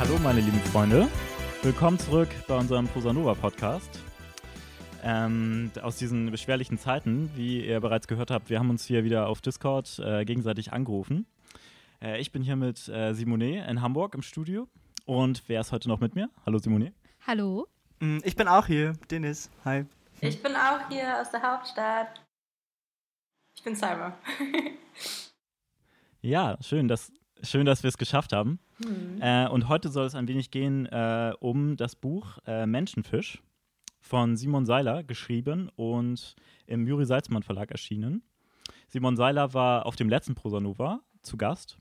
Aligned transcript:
Hallo 0.00 0.18
meine 0.18 0.40
lieben 0.40 0.58
Freunde, 0.60 1.08
willkommen 1.60 1.98
zurück 1.98 2.30
bei 2.48 2.56
unserem 2.56 2.88
Prosanova 2.88 3.34
Podcast. 3.34 4.00
Ähm, 5.04 5.70
aus 5.82 5.98
diesen 5.98 6.30
beschwerlichen 6.30 6.78
Zeiten, 6.78 7.30
wie 7.34 7.66
ihr 7.66 7.80
bereits 7.80 8.08
gehört 8.08 8.30
habt, 8.30 8.48
wir 8.48 8.58
haben 8.58 8.70
uns 8.70 8.86
hier 8.86 9.04
wieder 9.04 9.28
auf 9.28 9.42
Discord 9.42 9.98
äh, 9.98 10.24
gegenseitig 10.24 10.72
angerufen. 10.72 11.26
Äh, 12.00 12.18
ich 12.18 12.32
bin 12.32 12.42
hier 12.42 12.56
mit 12.56 12.88
äh, 12.88 13.12
Simone 13.12 13.68
in 13.68 13.82
Hamburg 13.82 14.14
im 14.14 14.22
Studio. 14.22 14.68
Und 15.04 15.42
wer 15.48 15.60
ist 15.60 15.70
heute 15.70 15.90
noch 15.90 16.00
mit 16.00 16.14
mir? 16.14 16.30
Hallo 16.46 16.56
Simone. 16.56 16.94
Hallo. 17.26 17.68
Mm, 17.98 18.20
ich 18.24 18.36
bin 18.36 18.48
auch 18.48 18.66
hier, 18.66 18.94
Dennis. 19.10 19.50
Hi. 19.66 19.84
Ich 20.22 20.42
bin 20.42 20.56
auch 20.56 20.88
hier 20.88 21.20
aus 21.20 21.30
der 21.30 21.42
Hauptstadt. 21.42 22.24
Ich 23.54 23.62
bin 23.62 23.76
Salma. 23.76 24.16
ja, 26.22 26.56
schön, 26.62 26.88
dass, 26.88 27.12
schön, 27.42 27.66
dass 27.66 27.82
wir 27.82 27.88
es 27.88 27.98
geschafft 27.98 28.32
haben. 28.32 28.60
Mhm. 28.84 29.20
Äh, 29.20 29.48
und 29.48 29.68
heute 29.68 29.88
soll 29.88 30.06
es 30.06 30.14
ein 30.14 30.28
wenig 30.28 30.50
gehen 30.50 30.86
äh, 30.86 31.32
um 31.40 31.76
das 31.76 31.96
Buch 31.96 32.38
äh, 32.46 32.66
Menschenfisch 32.66 33.42
von 34.00 34.36
Simon 34.36 34.64
Seiler 34.64 35.04
geschrieben 35.04 35.70
und 35.76 36.34
im 36.66 36.86
Juri 36.86 37.04
Salzmann 37.04 37.42
Verlag 37.42 37.70
erschienen. 37.70 38.22
Simon 38.88 39.16
Seiler 39.16 39.54
war 39.54 39.86
auf 39.86 39.96
dem 39.96 40.08
letzten 40.08 40.34
Prosanova 40.34 41.00
zu 41.22 41.36
Gast 41.36 41.78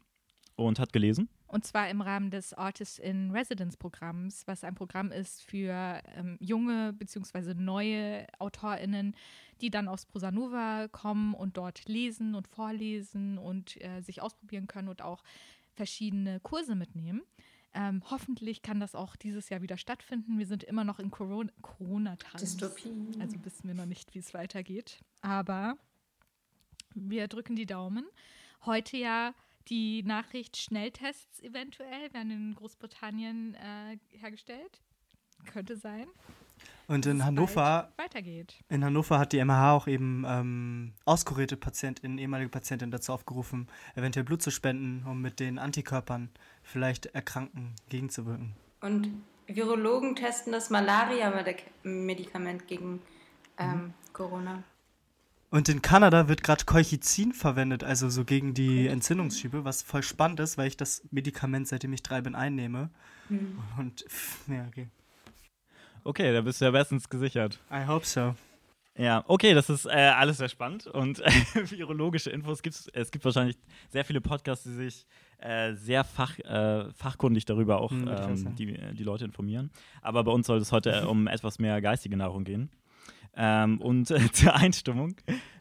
und 0.55 0.80
hat 0.80 0.94
gelesen. 0.94 1.30
Und 1.48 1.66
zwar 1.66 1.89
im 1.89 2.02
Rahmen 2.02 2.30
des 2.30 2.53
Artist 2.53 3.00
in 3.00 3.31
Residence 3.31 3.75
Programms, 3.75 4.45
was 4.45 4.63
ein 4.63 4.75
Programm 4.75 5.11
ist 5.11 5.41
für 5.44 6.00
ähm, 6.16 6.38
junge 6.39 6.94
bzw. 6.94 7.55
neue 7.55 8.27
AutorInnen, 8.38 9.16
die 9.61 9.72
dann 9.72 9.88
aus 9.88 10.05
Prosanova 10.05 10.88
kommen 10.91 11.34
und 11.34 11.58
dort 11.58 11.88
lesen 11.88 12.36
und 12.36 12.47
vorlesen 12.47 13.39
und 13.39 13.84
äh, 13.84 14.02
sich 14.02 14.22
ausprobieren 14.22 14.67
können 14.67 14.89
und 14.89 15.02
auch 15.02 15.23
verschiedene 15.79 16.41
Kurse 16.41 16.75
mitnehmen. 16.75 17.21
Ähm, 17.73 18.03
hoffentlich 18.09 18.61
kann 18.61 18.81
das 18.81 18.95
auch 18.95 19.16
dieses 19.16 19.47
Jahr 19.47 19.61
wieder 19.61 19.77
stattfinden. 19.77 20.38
Wir 20.38 20.45
sind 20.45 20.61
immer 20.66 20.83
noch 20.83 20.99
in 20.99 21.09
Corona-Times. 21.09 21.61
Corona 21.61 22.17
Dystopie. 22.38 22.91
Also 23.17 23.38
wissen 23.45 23.66
wir 23.66 23.75
noch 23.75 23.86
nicht, 23.86 24.13
wie 24.13 24.19
es 24.19 24.33
weitergeht. 24.33 24.99
Aber 25.21 25.77
wir 26.95 27.30
drücken 27.30 27.55
die 27.55 27.66
Daumen. 27.66 28.05
Heute 28.66 28.97
ja 28.97 29.33
die 29.69 30.03
Nachricht 30.03 30.58
Schnelltests 30.58 31.39
eventuell 31.39 32.14
werden 32.14 32.31
in 32.31 32.55
Großbritannien 32.55 33.55
äh, 33.55 33.97
hergestellt. 34.09 34.81
Könnte 35.45 35.77
sein. 35.77 36.08
Und 36.88 37.05
in 37.05 37.23
Hannover 37.23 37.91
weitergeht. 37.97 38.55
In 38.69 38.83
Hannover 38.83 39.19
hat 39.19 39.31
die 39.31 39.43
MH 39.43 39.73
auch 39.73 39.88
eben 39.88 40.25
ähm, 40.27 40.93
auskurierte 41.05 41.55
Patientinnen, 41.55 42.17
ehemalige 42.17 42.49
Patientinnen 42.49 42.91
dazu 42.91 43.13
aufgerufen, 43.13 43.67
eventuell 43.95 44.23
Blut 44.23 44.41
zu 44.41 44.49
spenden, 44.49 45.05
um 45.05 45.21
mit 45.21 45.39
den 45.39 45.59
Antikörpern 45.59 46.30
vielleicht 46.63 47.05
Erkrankten 47.07 47.75
gegenzuwirken. 47.89 48.53
Und 48.81 49.09
Virologen 49.45 50.15
testen 50.15 50.52
das 50.52 50.69
Malaria-Medikament 50.69 52.67
gegen 52.67 53.02
ähm, 53.57 53.71
mhm. 53.71 53.93
Corona. 54.13 54.63
Und 55.52 55.67
in 55.67 55.81
Kanada 55.81 56.27
wird 56.27 56.43
gerade 56.43 56.65
Colchicin 56.65 57.33
verwendet, 57.33 57.83
also 57.83 58.09
so 58.09 58.23
gegen 58.23 58.53
die 58.53 58.87
Entzündungsschübe, 58.87 59.65
was 59.65 59.81
voll 59.81 60.03
spannend 60.03 60.39
ist, 60.39 60.57
weil 60.59 60.67
ich 60.67 60.77
das 60.77 61.02
Medikament, 61.11 61.67
seitdem 61.67 61.91
ich 61.93 62.03
drei 62.03 62.21
bin, 62.21 62.35
einnehme. 62.35 62.91
Mhm. 63.30 63.57
Und 63.77 64.05
ja, 64.47 64.65
okay. 64.67 64.87
Okay, 66.03 66.33
da 66.33 66.42
bist 66.42 66.61
du 66.61 66.66
ja 66.66 66.72
bestens 66.72 67.09
gesichert. 67.09 67.59
I 67.72 67.86
hope 67.88 68.05
so. 68.05 68.36
Ja, 68.97 69.23
okay, 69.28 69.53
das 69.53 69.69
ist 69.69 69.86
äh, 69.86 69.92
alles 69.92 70.39
sehr 70.39 70.50
spannend 70.50 70.88
und 70.88 71.19
äh, 71.22 71.31
virologische 71.72 72.31
Infos 72.31 72.61
gibt 72.61 72.75
es. 72.75 72.88
Es 72.88 73.11
gibt 73.11 73.23
wahrscheinlich 73.23 73.58
sehr 73.89 74.03
viele 74.03 74.20
Podcasts, 74.20 74.66
die 74.66 74.73
sich 74.73 75.05
äh, 75.38 75.73
sehr 75.73 76.03
fach, 76.03 76.38
äh, 76.39 76.92
fachkundig 76.94 77.45
darüber 77.45 77.80
auch 77.80 77.92
hm, 77.92 78.08
ähm, 78.08 78.55
die, 78.55 78.77
die 78.95 79.03
Leute 79.03 79.23
informieren. 79.23 79.72
Aber 80.02 80.25
bei 80.25 80.31
uns 80.31 80.47
soll 80.47 80.58
es 80.58 80.73
heute 80.73 81.08
um 81.08 81.27
etwas 81.27 81.60
mehr 81.60 81.82
geistige 81.82 82.17
Nahrung 82.17 82.43
gehen. 82.43 82.70
Ähm, 83.36 83.80
und 83.80 84.11
äh, 84.11 84.30
zur 84.33 84.54
Einstimmung 84.54 85.16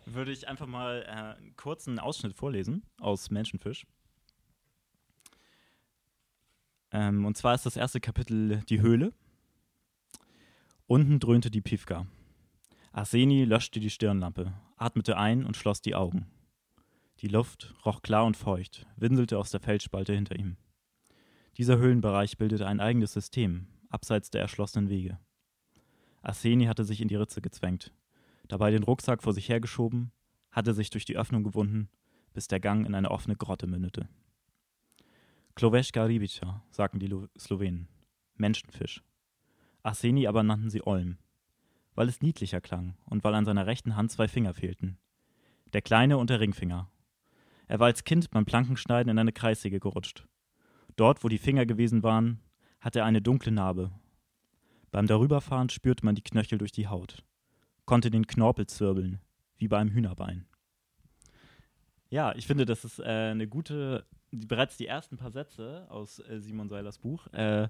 würde 0.05 0.33
ich 0.33 0.49
einfach 0.49 0.67
mal 0.67 1.05
äh, 1.07 1.39
einen 1.39 1.55
kurzen 1.55 2.01
Ausschnitt 2.01 2.35
vorlesen 2.35 2.83
aus 2.99 3.31
Menschenfisch. 3.31 3.87
Ähm, 6.91 7.25
und 7.25 7.37
zwar 7.37 7.55
ist 7.55 7.67
das 7.67 7.77
erste 7.77 8.01
Kapitel 8.01 8.63
die 8.69 8.81
Höhle. 8.81 9.13
Unten 10.91 11.21
dröhnte 11.21 11.51
die 11.51 11.61
Pivka. 11.61 12.07
Arseni 12.93 13.45
löschte 13.45 13.79
die 13.79 13.91
Stirnlampe, 13.91 14.55
atmete 14.79 15.19
ein 15.19 15.45
und 15.45 15.55
schloss 15.55 15.83
die 15.83 15.95
Augen. 15.95 16.31
Die 17.21 17.29
Luft 17.29 17.75
roch 17.85 18.01
klar 18.01 18.25
und 18.25 18.39
feucht, 18.39 18.87
winselte 18.97 19.37
aus 19.37 19.51
der 19.51 19.61
Felsspalte 19.61 20.15
hinter 20.15 20.39
ihm. 20.39 20.57
Dieser 21.59 21.77
Höhlenbereich 21.77 22.39
bildete 22.39 22.67
ein 22.67 22.81
eigenes 22.81 23.13
System, 23.13 23.67
abseits 23.91 24.31
der 24.31 24.41
erschlossenen 24.41 24.89
Wege. 24.89 25.19
Arseni 26.23 26.65
hatte 26.65 26.85
sich 26.85 27.03
in 27.03 27.09
die 27.09 27.17
Ritze 27.17 27.43
gezwängt, 27.43 27.93
dabei 28.49 28.71
den 28.71 28.83
Rucksack 28.83 29.23
vor 29.23 29.35
sich 29.35 29.51
hergeschoben, 29.51 30.11
hatte 30.53 30.73
sich 30.73 30.89
durch 30.89 31.05
die 31.05 31.19
Öffnung 31.19 31.45
gewunden, 31.45 31.91
bis 32.33 32.49
der 32.49 32.61
Gang 32.61 32.87
in 32.87 32.95
eine 32.95 33.11
offene 33.11 33.37
Grotte 33.37 33.67
mündete. 33.67 34.09
Kloveška 35.55 36.05
Ribica, 36.05 36.65
sagten 36.71 36.99
die 36.99 37.15
Slowenen. 37.39 37.89
Menschenfisch. 38.37 39.03
Arseni 39.83 40.27
aber 40.27 40.43
nannten 40.43 40.71
sie 40.71 40.87
Olm, 40.87 41.19
weil 41.95 42.09
es 42.09 42.21
niedlicher 42.21 42.61
klang 42.61 42.97
und 43.05 43.25
weil 43.25 43.35
an 43.35 43.45
seiner 43.45 43.67
rechten 43.67 43.97
Hand 43.97 44.11
zwei 44.11 44.29
Finger 44.29 44.55
fehlten. 44.55 44.99
Der 45.73 45.83
kleine 45.83 46.19
und 46.19 46.31
der 46.31 46.41
Ringfinger. 46.41 46.91
Er 47.67 47.79
war 47.79 47.87
als 47.87 48.05
Kind 48.05 48.31
beim 48.31 48.47
Plankenschneiden 48.47 49.11
in 49.11 49.19
eine 49.19 49.33
Kreissäge 49.33 49.81
gerutscht. 49.81 50.27
Dort, 50.97 51.23
wo 51.23 51.29
die 51.29 51.39
Finger 51.39 51.67
gewesen 51.67 52.03
waren, 52.03 52.41
hatte 52.81 53.01
er 53.01 53.05
eine 53.05 53.23
dunkle 53.23 53.53
Narbe. 53.53 53.91
Beim 54.91 55.07
Darüberfahren 55.07 55.69
spürte 55.69 56.05
man 56.05 56.15
die 56.15 56.23
Knöchel 56.23 56.59
durch 56.59 56.73
die 56.73 56.89
Haut, 56.89 57.25
konnte 57.85 58.11
den 58.11 58.27
Knorpel 58.27 58.67
zwirbeln, 58.67 59.21
wie 59.59 59.69
bei 59.69 59.79
einem 59.79 59.91
Hühnerbein. 59.91 60.47
Ja, 62.11 62.35
ich 62.35 62.47
finde, 62.47 62.65
das 62.65 62.85
ist 62.85 63.01
äh, 63.01 63.05
eine 63.05 63.47
gute, 63.47 64.07
bereits 64.31 64.79
die 64.79 64.87
ersten 64.87 65.19
paar 65.19 65.31
Sätze 65.31 65.87
aus 65.91 66.21
äh, 66.21 66.41
Simon 66.41 66.71
Seilers 66.71 66.99
Buch 66.99 67.27
äh, 67.35 67.69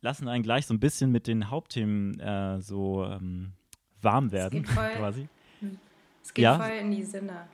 lassen 0.00 0.28
einen 0.28 0.42
gleich 0.42 0.66
so 0.66 0.74
ein 0.74 0.80
bisschen 0.80 1.10
mit 1.10 1.26
den 1.26 1.50
Hauptthemen 1.50 2.18
äh, 2.20 2.60
so 2.60 3.04
ähm, 3.04 3.52
warm 4.00 4.32
werden, 4.32 4.64
es 4.64 4.70
voll, 4.70 4.90
quasi. 4.96 5.28
Es 6.22 6.34
geht 6.34 6.42
ja? 6.42 6.58
voll 6.58 6.76
in 6.76 6.90
die 6.90 7.04
Sinne. 7.04 7.46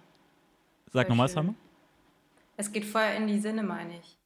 Sag 0.91 1.09
nochmal, 1.09 1.29
Sammer. 1.29 1.55
Es 2.57 2.71
geht 2.73 2.85
voll 2.85 3.03
in 3.17 3.27
die 3.27 3.39
Sinne, 3.39 3.63
meine 3.63 3.99
ich. 3.99 4.19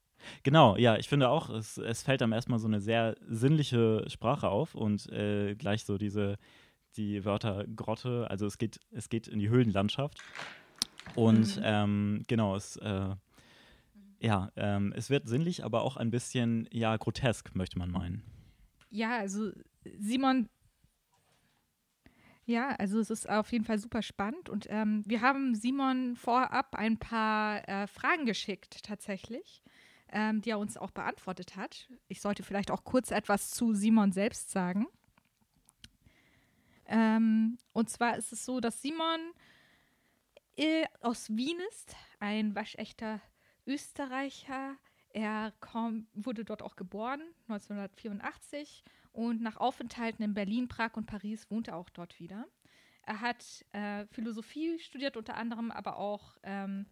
Genau, 0.42 0.76
ja, 0.76 0.96
ich 0.96 1.08
finde 1.08 1.28
auch, 1.28 1.50
es, 1.50 1.78
es 1.78 2.02
fällt 2.02 2.22
einem 2.22 2.32
erstmal 2.32 2.58
so 2.58 2.66
eine 2.66 2.80
sehr 2.80 3.16
sinnliche 3.28 4.04
Sprache 4.08 4.48
auf 4.48 4.74
und 4.74 5.10
äh, 5.12 5.54
gleich 5.54 5.84
so 5.84 5.98
diese, 5.98 6.36
die 6.96 7.24
Wörter 7.24 7.64
Grotte, 7.76 8.26
also 8.28 8.46
es 8.46 8.58
geht, 8.58 8.80
es 8.90 9.08
geht 9.08 9.28
in 9.28 9.38
die 9.38 9.48
Höhlenlandschaft. 9.48 10.18
Und 11.14 11.56
mhm. 11.56 11.62
ähm, 11.64 12.22
genau, 12.26 12.56
es 12.56 12.76
äh, 12.78 13.14
ja, 14.20 14.50
ähm, 14.56 14.92
es 14.96 15.10
wird 15.10 15.28
sinnlich, 15.28 15.64
aber 15.64 15.82
auch 15.82 15.96
ein 15.96 16.10
bisschen, 16.10 16.68
ja, 16.70 16.96
grotesk, 16.96 17.54
möchte 17.54 17.78
man 17.78 17.90
meinen. 17.90 18.22
Ja, 18.90 19.18
also 19.18 19.50
Simon, 19.98 20.48
ja, 22.44 22.70
also 22.76 23.00
es 23.00 23.10
ist 23.10 23.28
auf 23.28 23.50
jeden 23.50 23.64
Fall 23.64 23.78
super 23.78 24.02
spannend 24.02 24.48
und 24.48 24.66
ähm, 24.70 25.02
wir 25.04 25.20
haben 25.20 25.54
Simon 25.54 26.14
vorab 26.14 26.76
ein 26.76 26.96
paar 26.96 27.68
äh, 27.68 27.86
Fragen 27.88 28.24
geschickt, 28.24 28.84
tatsächlich, 28.84 29.62
ähm, 30.12 30.40
die 30.40 30.50
er 30.50 30.60
uns 30.60 30.76
auch 30.76 30.92
beantwortet 30.92 31.56
hat. 31.56 31.88
Ich 32.06 32.20
sollte 32.20 32.44
vielleicht 32.44 32.70
auch 32.70 32.84
kurz 32.84 33.10
etwas 33.10 33.50
zu 33.50 33.74
Simon 33.74 34.12
selbst 34.12 34.50
sagen. 34.50 34.86
Ähm, 36.86 37.58
und 37.72 37.90
zwar 37.90 38.16
ist 38.16 38.32
es 38.32 38.44
so, 38.44 38.60
dass 38.60 38.80
Simon 38.80 39.32
äh, 40.56 40.84
aus 41.00 41.28
Wien 41.30 41.58
ist, 41.70 41.96
ein 42.20 42.54
waschechter 42.54 43.20
Österreicher. 43.66 44.76
Er 45.10 45.52
kam, 45.60 46.06
wurde 46.14 46.44
dort 46.44 46.62
auch 46.62 46.76
geboren, 46.76 47.22
1984, 47.48 48.84
und 49.12 49.40
nach 49.40 49.56
Aufenthalten 49.56 50.22
in 50.22 50.34
Berlin, 50.34 50.68
Prag 50.68 50.94
und 50.94 51.06
Paris 51.06 51.50
wohnte 51.50 51.70
er 51.70 51.78
auch 51.78 51.88
dort 51.88 52.20
wieder. 52.20 52.46
Er 53.02 53.20
hat 53.20 53.64
äh, 53.72 54.04
Philosophie 54.08 54.78
studiert, 54.78 55.16
unter 55.16 55.36
anderem 55.36 55.70
aber 55.70 55.96
auch 55.96 56.36
ähm, 56.42 56.86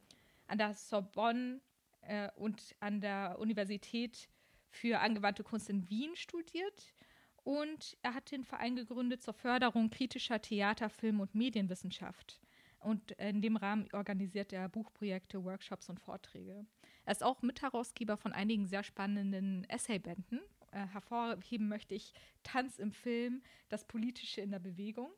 an 0.47 0.59
der 0.59 0.73
Sorbonne 0.73 1.61
äh, 2.03 2.31
und 2.37 2.75
an 2.81 3.01
der 3.01 3.37
Universität 3.39 4.29
für 4.71 5.01
angewandte 5.01 5.45
Kunst 5.45 5.69
in 5.69 5.89
Wien 5.91 6.17
studiert. 6.17 6.95
Und 7.43 7.97
er 8.03 8.15
hat 8.15 8.31
den 8.31 8.45
Verein 8.45 8.75
gegründet 8.77 9.23
zur 9.23 9.35
Förderung 9.35 9.91
kritischer 9.91 10.41
Theater, 10.41 10.89
Film 10.89 11.21
und 11.21 11.35
Medienwissenschaft. 11.35 12.41
Und 12.85 13.13
in 13.13 13.41
dem 13.41 13.57
Rahmen 13.57 13.89
organisiert 13.93 14.53
er 14.53 14.69
Buchprojekte, 14.69 15.43
Workshops 15.43 15.89
und 15.89 16.01
Vorträge. 16.01 16.67
Er 17.05 17.13
ist 17.13 17.25
auch 17.25 17.43
Mitherausgeber 17.43 18.17
von 18.17 18.33
einigen 18.33 18.67
sehr 18.67 18.85
spannenden 18.85 19.65
Essaybänden. 19.71 20.41
Äh, 20.71 20.87
hervorheben 20.89 21.69
möchte 21.69 21.95
ich 21.95 22.13
Tanz 22.43 22.79
im 22.79 22.93
Film, 22.93 23.43
das 23.69 23.85
Politische 23.85 24.41
in 24.41 24.51
der 24.51 24.59
Bewegung. 24.59 25.11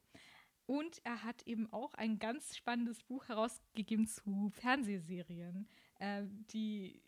Und 0.66 1.00
er 1.04 1.22
hat 1.22 1.42
eben 1.42 1.72
auch 1.72 1.94
ein 1.94 2.18
ganz 2.18 2.56
spannendes 2.56 3.02
Buch 3.02 3.28
herausgegeben 3.28 4.06
zu 4.06 4.50
Fernsehserien, 4.50 5.69
äh, 5.98 6.24
die, 6.52 7.02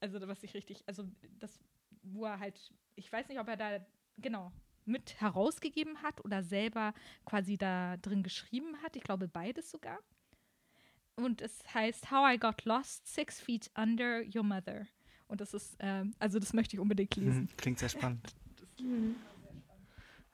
also 0.00 0.20
was 0.26 0.42
ich 0.42 0.54
richtig, 0.54 0.82
also 0.86 1.04
das 1.38 1.58
wo 2.02 2.24
er 2.24 2.38
halt, 2.40 2.72
ich 2.96 3.12
weiß 3.12 3.28
nicht, 3.28 3.40
ob 3.40 3.48
er 3.48 3.56
da, 3.56 3.86
genau, 4.16 4.52
mit 4.90 5.20
herausgegeben 5.20 6.02
hat 6.02 6.24
oder 6.24 6.42
selber 6.42 6.92
quasi 7.24 7.56
da 7.56 7.96
drin 7.96 8.22
geschrieben 8.22 8.76
hat. 8.82 8.96
Ich 8.96 9.02
glaube 9.02 9.28
beides 9.28 9.70
sogar. 9.70 9.98
Und 11.16 11.40
es 11.42 11.62
heißt 11.72 12.10
How 12.10 12.34
I 12.34 12.38
Got 12.38 12.64
Lost, 12.64 13.06
Six 13.06 13.40
Feet 13.40 13.70
Under 13.76 14.22
Your 14.34 14.42
Mother. 14.42 14.86
Und 15.28 15.40
das 15.40 15.54
ist, 15.54 15.76
ähm, 15.78 16.14
also 16.18 16.38
das 16.38 16.52
möchte 16.52 16.76
ich 16.76 16.80
unbedingt 16.80 17.14
lesen. 17.16 17.42
Mhm, 17.42 17.56
klingt 17.56 17.78
sehr 17.78 17.88
spannend. 17.88 18.34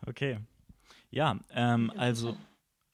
Okay. 0.06 0.38
Ja, 1.10 1.40
ähm, 1.50 1.92
also, 1.96 2.36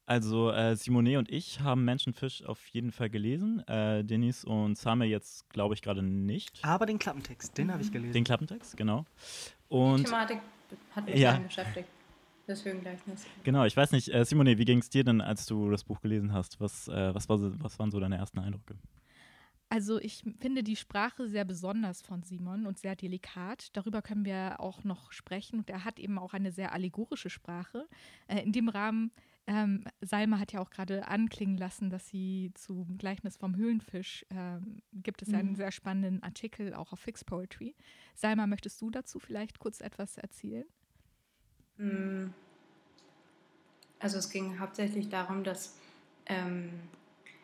also 0.07 0.51
äh, 0.51 0.77
Simone 0.77 1.19
und 1.19 1.31
ich 1.31 1.61
haben 1.61 1.85
Menschenfisch 1.85 2.43
auf 2.45 2.67
jeden 2.69 2.91
Fall 2.91 3.11
gelesen. 3.11 3.67
Äh, 3.69 4.05
Denise 4.05 4.47
und 4.47 4.79
Same 4.79 5.05
jetzt, 5.05 5.51
glaube 5.51 5.75
ich, 5.75 5.83
gerade 5.83 6.03
nicht. 6.03 6.65
Aber 6.65 6.87
den 6.87 6.99
Klappentext, 6.99 7.59
den 7.59 7.73
habe 7.73 7.83
ich 7.83 7.93
gelesen. 7.93 8.13
Den 8.13 8.25
Klappentext, 8.25 8.77
genau. 8.77 9.05
Die 9.71 9.75
Und 9.75 10.05
Thematik 10.05 10.41
hat 10.95 11.07
mich 11.07 11.17
Ja. 11.17 11.37
beschäftigt. 11.39 11.89
Das 12.47 12.65
Höhengleichnis. 12.65 13.25
genau, 13.45 13.65
ich 13.65 13.77
weiß 13.77 13.93
nicht, 13.93 14.13
äh, 14.13 14.25
Simone, 14.25 14.59
wie 14.59 14.65
ging 14.65 14.79
es 14.79 14.91
dir 14.91 15.05
denn, 15.05 15.21
als 15.21 15.47
du 15.47 15.71
das 15.71 15.85
Buch 15.85 16.01
gelesen 16.01 16.33
hast? 16.33 16.61
Was, 16.61 16.89
äh, 16.89 17.15
was, 17.15 17.29
war, 17.29 17.39
was 17.63 17.79
waren 17.79 17.93
so 17.93 18.01
deine 18.01 18.17
ersten 18.17 18.41
Eindrücke? 18.41 18.75
Also 19.69 19.99
ich 20.01 20.23
finde 20.41 20.63
die 20.63 20.77
Sprache 20.77 21.29
sehr 21.29 21.45
besonders 21.45 22.03
von 22.03 22.23
Simon 22.25 22.67
und 22.67 22.79
sehr 22.79 22.95
delikat. 22.97 23.69
Darüber 23.75 24.03
können 24.03 24.25
wir 24.25 24.61
auch 24.61 24.83
noch 24.85 25.13
sprechen. 25.13 25.61
Und 25.61 25.71
er 25.71 25.85
hat 25.85 25.99
eben 25.99 26.19
auch 26.19 26.35
eine 26.35 26.53
sehr 26.53 26.73
allegorische 26.73 27.31
Sprache. 27.31 27.87
Äh, 28.27 28.43
in 28.43 28.53
dem 28.53 28.69
Rahmen, 28.69 29.13
ähm, 29.47 29.85
Salma 30.01 30.39
hat 30.39 30.53
ja 30.53 30.61
auch 30.61 30.71
gerade 30.71 31.07
anklingen 31.09 31.57
lassen, 31.59 31.91
dass 31.91 32.09
sie 32.09 32.53
zum 32.55 32.97
Gleichnis 32.99 33.37
vom 33.37 33.57
Höhlenfisch 33.57 34.25
ähm, 34.31 34.83
gibt 34.93 35.23
es 35.23 35.35
einen 35.35 35.51
Mhm. 35.51 35.57
sehr 35.57 35.73
spannenden 35.73 36.23
Artikel 36.23 36.75
auch 36.75 36.93
auf 36.93 37.01
Fix 37.01 37.25
Poetry. 37.25 37.75
Salma, 38.15 38.47
möchtest 38.47 38.81
du 38.81 38.91
dazu 38.91 39.19
vielleicht 39.19 39.59
kurz 39.59 39.81
etwas 39.81 40.17
erzählen? 40.19 40.67
Mm. 41.79 42.27
Also 43.99 44.19
es 44.19 44.31
ging 44.31 44.59
hauptsächlich 44.59 45.09
darum, 45.09 45.45
dass, 45.45 45.79
ähm, 46.27 46.71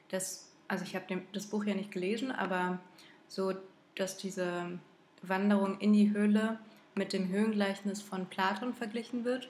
dass 0.08 0.52
also 0.68 0.84
ich 0.84 0.94
habe 0.94 1.22
das 1.32 1.46
Buch 1.46 1.64
ja 1.64 1.74
nicht 1.74 1.92
gelesen, 1.92 2.30
aber 2.30 2.80
so, 3.28 3.54
dass 3.94 4.16
diese 4.16 4.78
Wanderung 5.22 5.78
in 5.80 5.92
die 5.92 6.10
Höhle 6.12 6.58
mit 6.94 7.12
dem 7.12 7.28
Höhengleichnis 7.28 8.02
von 8.02 8.26
Platon 8.26 8.74
verglichen 8.74 9.24
wird, 9.24 9.48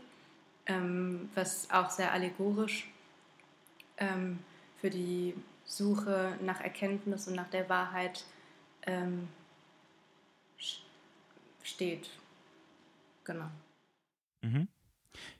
ähm, 0.68 1.28
was 1.34 1.70
auch 1.70 1.90
sehr 1.90 2.12
allegorisch 2.12 2.88
ähm, 3.96 4.38
für 4.80 4.90
die 4.90 5.34
Suche 5.64 6.38
nach 6.42 6.60
Erkenntnis 6.60 7.26
und 7.26 7.34
nach 7.34 7.50
der 7.50 7.68
Wahrheit 7.68 8.24
ähm, 8.86 9.28
steht. 11.62 12.10
Genau. 13.24 13.50
Mhm. 14.42 14.68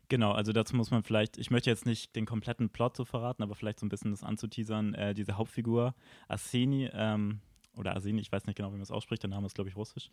Genau, 0.09 0.33
also 0.33 0.53
dazu 0.53 0.75
muss 0.75 0.91
man 0.91 1.03
vielleicht, 1.03 1.37
ich 1.37 1.51
möchte 1.51 1.71
jetzt 1.71 1.85
nicht 1.85 2.17
den 2.17 2.25
kompletten 2.25 2.71
Plot 2.71 2.97
so 2.97 3.05
verraten, 3.05 3.43
aber 3.43 3.55
vielleicht 3.55 3.79
so 3.79 3.87
ein 3.87 3.91
bisschen 3.91 4.11
das 4.11 4.23
anzuteasern. 4.23 4.95
Äh, 4.95 5.15
diese 5.15 5.37
Hauptfigur, 5.37 5.95
Arseni, 6.29 6.91
ähm, 6.93 7.41
oder 7.77 7.93
Arseni, 7.95 8.21
ich 8.21 8.33
weiß 8.33 8.47
nicht 8.47 8.57
genau, 8.57 8.71
wie 8.71 8.77
man 8.77 8.83
es 8.83 8.91
ausspricht, 8.91 9.23
der 9.23 9.31
Name 9.31 9.47
ist, 9.47 9.55
glaube 9.55 9.69
ich, 9.69 9.77
russisch, 9.77 10.11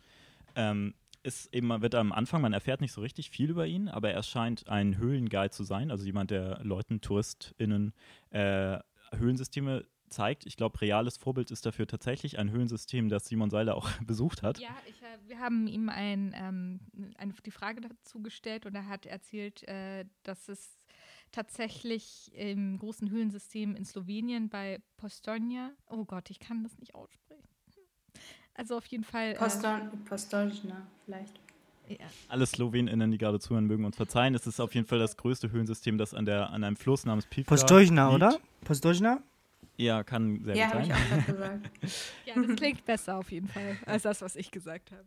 ähm, 0.54 0.94
ist 1.26 1.52
eben, 1.52 1.66
man 1.66 1.82
wird 1.82 1.94
am 1.94 2.12
Anfang, 2.12 2.40
man 2.40 2.52
erfährt 2.52 2.80
nicht 2.80 2.92
so 2.92 3.00
richtig 3.00 3.30
viel 3.30 3.50
über 3.50 3.66
ihn, 3.66 3.88
aber 3.88 4.10
er 4.10 4.22
scheint 4.22 4.68
ein 4.68 4.96
Höhlenguide 4.96 5.50
zu 5.50 5.64
sein, 5.64 5.90
also 5.90 6.04
jemand, 6.04 6.30
der 6.30 6.60
Leuten, 6.62 7.00
TouristInnen, 7.00 7.92
äh, 8.30 8.78
Höhlensysteme 9.12 9.84
zeigt. 10.08 10.46
Ich 10.46 10.56
glaube, 10.56 10.80
reales 10.80 11.16
Vorbild 11.16 11.50
ist 11.50 11.66
dafür 11.66 11.86
tatsächlich 11.86 12.38
ein 12.38 12.50
Höhlensystem, 12.50 13.08
das 13.08 13.26
Simon 13.26 13.50
Seiler 13.50 13.74
auch 13.74 13.90
besucht 14.06 14.42
hat. 14.42 14.58
Ja, 14.58 14.76
ich, 14.88 15.02
äh, 15.02 15.28
wir 15.28 15.40
haben 15.40 15.66
ihm 15.66 15.88
ein, 15.88 16.34
ähm, 16.36 16.80
eine, 17.16 17.34
die 17.44 17.50
Frage 17.50 17.80
dazu 17.80 18.22
gestellt 18.22 18.66
und 18.66 18.74
er 18.74 18.88
hat 18.88 19.06
erzählt, 19.06 19.66
äh, 19.68 20.04
dass 20.22 20.48
es 20.48 20.78
tatsächlich 21.32 22.30
im 22.34 22.78
großen 22.78 23.10
Höhlensystem 23.10 23.74
in 23.74 23.84
Slowenien 23.84 24.48
bei 24.48 24.80
Postojna, 24.96 25.72
oh 25.88 26.04
Gott, 26.04 26.30
ich 26.30 26.38
kann 26.38 26.62
das 26.62 26.78
nicht 26.78 26.94
aussprechen. 26.94 27.25
Also 28.56 28.76
auf 28.76 28.86
jeden 28.86 29.04
Fall. 29.04 29.34
Poston, 29.34 29.90
Postojna 30.04 30.86
vielleicht. 31.04 31.38
Äh, 31.88 31.94
ja. 31.94 32.06
Alle 32.28 32.46
SlowenInnen, 32.46 33.10
die 33.10 33.18
gerade 33.18 33.38
zuhören, 33.38 33.66
mögen 33.66 33.84
uns 33.84 33.96
verzeihen. 33.96 34.34
Es 34.34 34.46
ist 34.46 34.60
auf 34.60 34.74
jeden 34.74 34.86
Fall 34.86 34.98
das 34.98 35.16
größte 35.16 35.50
Höhlensystem, 35.50 35.98
das 35.98 36.14
an, 36.14 36.24
der, 36.24 36.50
an 36.50 36.64
einem 36.64 36.76
Fluss 36.76 37.04
namens 37.04 37.26
Pivka 37.26 37.50
Postojna, 37.54 38.10
oder? 38.14 38.38
Postojna? 38.64 39.22
Ja, 39.76 40.02
kann 40.04 40.42
sehr 40.42 40.56
Ja, 40.56 40.66
gut 40.70 40.74
habe 40.74 40.82
ich 40.84 40.88
sein. 40.88 41.20
auch 41.20 41.26
gesagt. 41.26 41.70
ja, 42.24 42.34
das 42.34 42.56
klingt 42.56 42.84
besser 42.86 43.18
auf 43.18 43.30
jeden 43.30 43.48
Fall 43.48 43.76
als 43.84 44.02
das, 44.04 44.22
was 44.22 44.34
ich 44.36 44.50
gesagt 44.50 44.90
habe. 44.90 45.04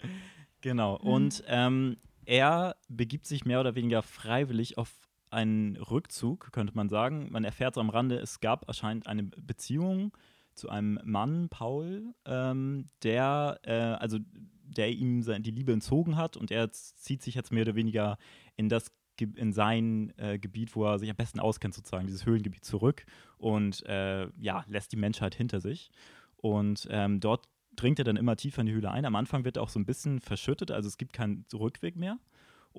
Genau. 0.62 1.00
Mhm. 1.02 1.08
Und 1.08 1.44
ähm, 1.48 1.98
er 2.26 2.76
begibt 2.88 3.26
sich 3.26 3.46
mehr 3.46 3.60
oder 3.60 3.74
weniger 3.76 4.04
freiwillig 4.04 4.78
auf 4.78 4.92
einen 5.32 5.76
Rückzug, 5.76 6.52
könnte 6.52 6.76
man 6.76 6.90
sagen. 6.90 7.28
Man 7.32 7.44
erfährt 7.44 7.76
so 7.76 7.82
am 7.82 7.90
Rande, 7.90 8.18
es 8.18 8.40
gab 8.40 8.68
anscheinend 8.68 9.08
eine 9.08 9.24
Beziehung 9.24 10.12
zu 10.60 10.70
einem 10.70 11.00
Mann, 11.04 11.50
Paul, 11.50 12.14
ähm, 12.26 12.86
der, 13.04 13.60
äh, 13.64 13.74
also 13.74 14.20
der 14.64 14.92
ihm 14.92 15.24
sein, 15.24 15.42
die 15.42 15.52
Liebe 15.52 15.74
entzogen 15.74 16.16
hat 16.16 16.38
und 16.38 16.52
er 16.52 16.72
zieht 16.72 17.24
sich 17.24 17.36
jetzt 17.36 17.52
mehr 17.52 17.64
oder 17.64 17.76
weniger 17.76 18.18
in 18.56 18.70
das 18.70 18.92
in 19.36 19.52
sein 19.52 20.14
äh, 20.16 20.40
Gebiet, 20.40 20.78
wo 20.78 20.86
er 20.86 20.98
sich 20.98 21.10
am 21.10 21.16
besten 21.18 21.42
auskennt, 21.42 21.74
sozusagen, 21.74 22.08
dieses 22.08 22.26
Höhlengebiet 22.26 22.64
zurück 22.64 23.06
und 23.38 23.86
äh, 23.86 24.30
ja, 24.38 24.64
lässt 24.68 24.94
die 24.94 24.98
Menschheit 24.98 25.36
hinter 25.36 25.60
sich. 25.60 25.92
Und 26.38 26.88
ähm, 26.90 27.20
dort 27.20 27.50
dringt 27.76 28.00
er 28.00 28.06
dann 28.06 28.16
immer 28.16 28.38
tiefer 28.38 28.62
in 28.62 28.68
die 28.68 28.74
Höhle 28.74 28.92
ein. 28.92 29.06
Am 29.06 29.16
Anfang 29.16 29.44
wird 29.44 29.58
er 29.58 29.64
auch 29.64 29.70
so 29.70 29.80
ein 29.80 29.86
bisschen 29.86 30.22
verschüttet, 30.22 30.72
also 30.72 30.88
es 30.88 30.98
gibt 30.98 31.12
keinen 31.12 31.46
Rückweg 31.54 31.98
mehr. 31.98 32.18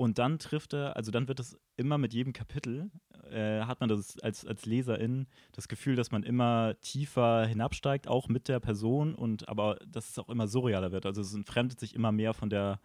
Und 0.00 0.17
dann 0.17 0.38
trifft 0.38 0.73
er, 0.73 0.97
also 0.97 1.11
dann 1.11 1.29
wird 1.29 1.41
es 1.41 1.58
immer 1.76 1.99
mit 1.99 2.14
jedem 2.14 2.32
Kapitel, 2.32 2.91
äh, 3.31 3.61
hat 3.64 3.81
man 3.81 3.91
das 3.91 4.19
als, 4.20 4.47
als 4.47 4.64
Leserin 4.64 5.26
das 5.52 5.69
Gefühl, 5.69 5.94
dass 5.94 6.11
man 6.11 6.23
immer 6.23 6.75
tiefer 6.81 7.44
hinabsteigt, 7.44 8.08
auch 8.08 8.26
mit 8.26 8.49
der 8.49 8.61
Person 8.61 9.14
und 9.14 9.47
aber 9.50 9.76
dass 9.87 10.08
es 10.08 10.19
auch 10.19 10.31
immer 10.31 10.49
surrealer 10.49 10.91
wird. 10.91 11.05
Also 11.05 11.20
es 11.20 11.35
entfremdet 11.35 11.79
sich 11.79 11.94
immer 11.94 12.12
mehr 12.12 12.32
von 12.32 12.49
der 12.49 12.81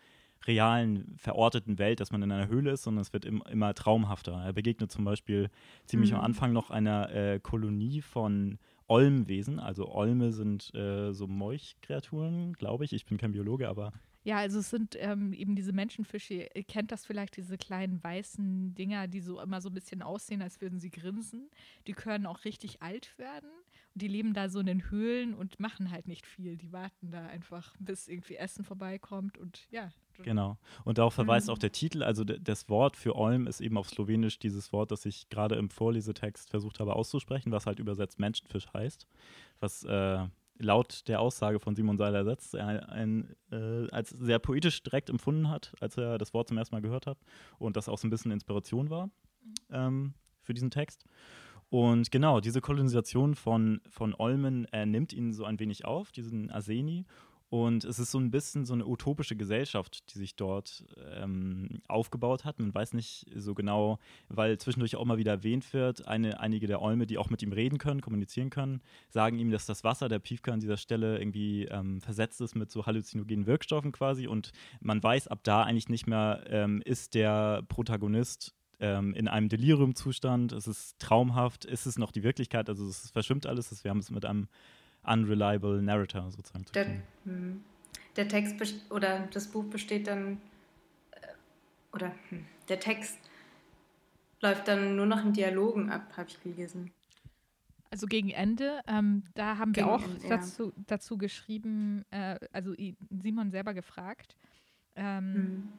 realen, 0.46 1.16
verorteten 1.16 1.80
Welt, 1.80 2.02
dass 2.02 2.12
man 2.12 2.22
in 2.22 2.34
einer 2.34 2.50
Höhle 2.50 2.72
ist, 2.72 2.84
sondern 2.84 3.04
es 3.04 3.14
wird 3.14 3.24
im, 3.24 3.42
immer 3.50 3.74
traumhafter. 3.74 4.34
Er 4.34 4.52
begegnet 4.52 4.92
zum 4.92 5.06
Beispiel 5.06 5.50
ziemlich 5.86 6.12
Mhm. 6.12 6.18
am 6.18 6.26
Anfang 6.26 6.52
noch 6.52 6.70
einer 6.70 7.10
äh, 7.16 7.40
Kolonie 7.40 8.02
von 8.02 8.60
Olmwesen. 8.90 9.62
Also 9.62 9.88
Olme 9.90 10.34
sind 10.34 10.76
äh, 10.76 11.14
so 11.14 11.28
Molchkreaturen, 11.28 12.52
glaube 12.54 12.84
ich. 12.84 12.92
Ich 12.92 13.06
bin 13.06 13.18
kein 13.18 13.32
Biologe, 13.32 13.70
aber 13.70 13.94
Ja, 14.26 14.38
also 14.38 14.60
es 14.60 14.72
sind 14.72 14.98
ähm, 15.00 15.34
eben 15.34 15.56
diese 15.56 15.72
Menschenfische, 15.72 16.34
ihr 16.54 16.64
kennt 16.64 16.92
das 16.92 17.06
vielleicht, 17.06 17.38
diese 17.38 17.58
kleinen 17.58 18.04
weißen 18.04 18.74
Dinger, 18.74 19.08
die 19.08 19.22
so 19.22 19.40
immer 19.40 19.62
so 19.62 19.70
ein 19.70 19.74
bisschen 19.76 20.02
aussehen, 20.02 20.42
als 20.42 20.60
würden 20.62 20.80
sie 20.80 20.90
grinsen. 20.90 21.50
Die 21.86 21.94
können 21.94 22.26
auch 22.26 22.44
richtig 22.44 22.82
alt 22.82 23.18
werden 23.20 23.50
und 23.94 24.02
die 24.02 24.08
leben 24.08 24.34
da 24.34 24.50
so 24.50 24.60
in 24.60 24.66
den 24.66 24.90
Höhlen 24.90 25.36
und 25.36 25.60
machen 25.60 25.92
halt 25.92 26.08
nicht 26.08 26.26
viel. 26.26 26.58
Die 26.58 26.74
warten 26.74 27.12
da 27.12 27.28
einfach, 27.28 27.76
bis 27.80 28.08
irgendwie 28.08 28.36
Essen 28.36 28.64
vorbeikommt 28.66 29.38
und 29.38 29.68
ja. 29.70 29.90
Genau. 30.24 30.58
Und 30.86 30.98
darauf 30.98 31.14
verweist 31.14 31.48
Mhm. 31.48 31.54
auch 31.54 31.58
der 31.60 31.72
Titel. 31.74 32.02
Also 32.02 32.24
das 32.24 32.68
Wort 32.70 32.96
für 32.96 33.16
Olm 33.16 33.48
ist 33.48 33.62
eben 33.62 33.78
auf 33.78 33.90
Slowenisch 33.90 34.40
dieses 34.40 34.74
Wort, 34.74 34.90
das 34.92 35.06
ich 35.06 35.30
gerade 35.30 35.56
im 35.56 35.70
Vorlesetext 35.70 36.50
versucht 36.50 36.80
habe 36.80 36.96
auszusprechen, 36.96 37.52
was 37.52 37.66
halt 37.68 37.80
übersetzt 37.80 38.18
Menschenfisch 38.18 38.68
heißt. 38.74 39.08
Was 39.60 39.84
äh, 39.84 40.26
laut 40.58 41.08
der 41.08 41.20
Aussage 41.20 41.60
von 41.60 41.76
Simon 41.76 41.98
Seiler 41.98 42.24
setzt, 42.24 42.56
er 42.56 42.90
ein, 42.90 43.36
äh, 43.52 43.88
als 43.92 44.10
sehr 44.10 44.40
poetisch 44.40 44.82
direkt 44.84 45.10
empfunden 45.10 45.50
hat, 45.50 45.74
als 45.80 45.98
er 45.98 46.18
das 46.18 46.34
Wort 46.34 46.48
zum 46.48 46.58
ersten 46.58 46.76
Mal 46.76 46.82
gehört 46.82 47.08
hat. 47.08 47.18
Und 47.58 47.76
das 47.78 47.90
auch 47.90 47.98
so 47.98 48.08
ein 48.08 48.10
bisschen 48.10 48.32
Inspiration 48.32 48.90
war 48.90 49.10
ähm, 49.72 50.14
für 50.42 50.54
diesen 50.54 50.72
Text. 50.72 51.06
Und 51.70 52.12
genau, 52.12 52.40
diese 52.40 52.62
Kolonisation 52.62 53.36
von, 53.36 53.82
von 53.90 54.14
Olmen 54.18 54.66
äh, 54.72 54.86
nimmt 54.86 55.14
ihn 55.14 55.34
so 55.34 55.46
ein 55.46 55.60
wenig 55.60 55.86
auf, 55.86 56.12
diesen 56.12 56.52
Arseni. 56.52 57.06
Und 57.56 57.86
es 57.86 58.00
ist 58.00 58.12
so 58.12 58.20
ein 58.20 58.32
bisschen 58.32 58.66
so 58.66 58.74
eine 58.74 58.86
utopische 58.86 59.38
Gesellschaft, 59.38 60.14
die 60.14 60.20
sich 60.20 60.36
dort 60.36 60.84
ähm, 61.16 61.80
aufgebaut 61.88 62.44
hat. 62.44 62.60
Man 62.60 62.76
weiß 62.76 62.92
nicht 62.92 63.28
so 63.34 63.54
genau, 63.54 63.98
weil 64.28 64.58
zwischendurch 64.58 64.98
auch 64.98 65.06
mal 65.06 65.18
wieder 65.18 65.32
erwähnt 65.32 65.72
wird, 65.72 66.06
eine, 66.06 66.42
einige 66.42 66.68
der 66.68 66.82
Olme, 66.82 67.06
die 67.06 67.18
auch 67.18 67.30
mit 67.30 67.42
ihm 67.42 67.54
reden 67.54 67.78
können, 67.78 68.02
kommunizieren 68.02 68.50
können, 68.50 68.82
sagen 69.08 69.40
ihm, 69.40 69.52
dass 69.52 69.66
das 69.66 69.86
Wasser 69.86 70.10
der 70.10 70.20
Piefke 70.20 70.52
an 70.52 70.60
dieser 70.60 70.76
Stelle 70.76 71.18
irgendwie 71.18 71.64
ähm, 71.64 72.02
versetzt 72.02 72.42
ist 72.42 72.56
mit 72.56 72.72
so 72.72 72.86
halluzinogenen 72.86 73.46
Wirkstoffen 73.46 73.94
quasi. 73.94 74.28
Und 74.28 74.52
man 74.82 75.02
weiß 75.02 75.30
ab 75.30 75.40
da 75.44 75.64
eigentlich 75.64 75.88
nicht 75.88 76.08
mehr, 76.08 76.44
ähm, 76.50 76.82
ist 76.84 77.14
der 77.14 77.64
Protagonist 77.70 78.54
ähm, 78.82 79.14
in 79.14 79.30
einem 79.30 79.48
Deliriumzustand, 79.48 80.52
ist 80.52 80.68
es 80.68 80.98
traumhaft, 80.98 81.64
ist 81.64 81.86
es 81.86 81.98
noch 81.98 82.12
die 82.12 82.24
Wirklichkeit, 82.24 82.68
also 82.68 82.86
es 82.86 83.12
verschwimmt 83.12 83.46
alles, 83.46 83.82
wir 83.86 83.92
haben 83.92 84.00
es 84.00 84.12
mit 84.12 84.26
einem 84.26 84.50
unreliable 85.08 85.82
Narrator 85.82 86.32
sozusagen 86.32 86.66
zu 86.66 86.74
Der, 86.74 86.86
tun. 86.86 87.02
hm. 87.26 87.64
der 88.16 88.28
Text 88.28 88.56
oder 88.92 89.28
das 89.32 89.48
Buch 89.48 89.66
besteht 89.66 90.08
dann 90.08 90.42
äh, 91.12 91.28
oder 91.94 92.14
hm, 92.30 92.46
der 92.70 92.80
Text 92.80 93.18
läuft 94.42 94.68
dann 94.68 94.96
nur 94.96 95.06
noch 95.06 95.24
in 95.24 95.34
Dialogen 95.34 95.90
ab, 95.90 96.16
habe 96.18 96.30
ich 96.30 96.42
gelesen. 96.42 96.92
Also 97.92 98.08
gegen 98.08 98.30
Ende, 98.32 98.82
ähm, 98.88 99.24
da 99.36 99.58
haben 99.58 99.76
wir 99.76 99.84
Gegen 99.84 99.96
auch 99.96 100.04
Ende, 100.04 100.24
ja. 100.24 100.38
dazu, 100.38 100.74
dazu 100.88 101.18
geschrieben, 101.18 102.04
äh, 102.12 102.38
also 102.52 102.74
Simon 103.10 103.52
selber 103.52 103.74
gefragt, 103.74 104.36
Ähm, 104.98 105.34
mhm. 105.34 105.74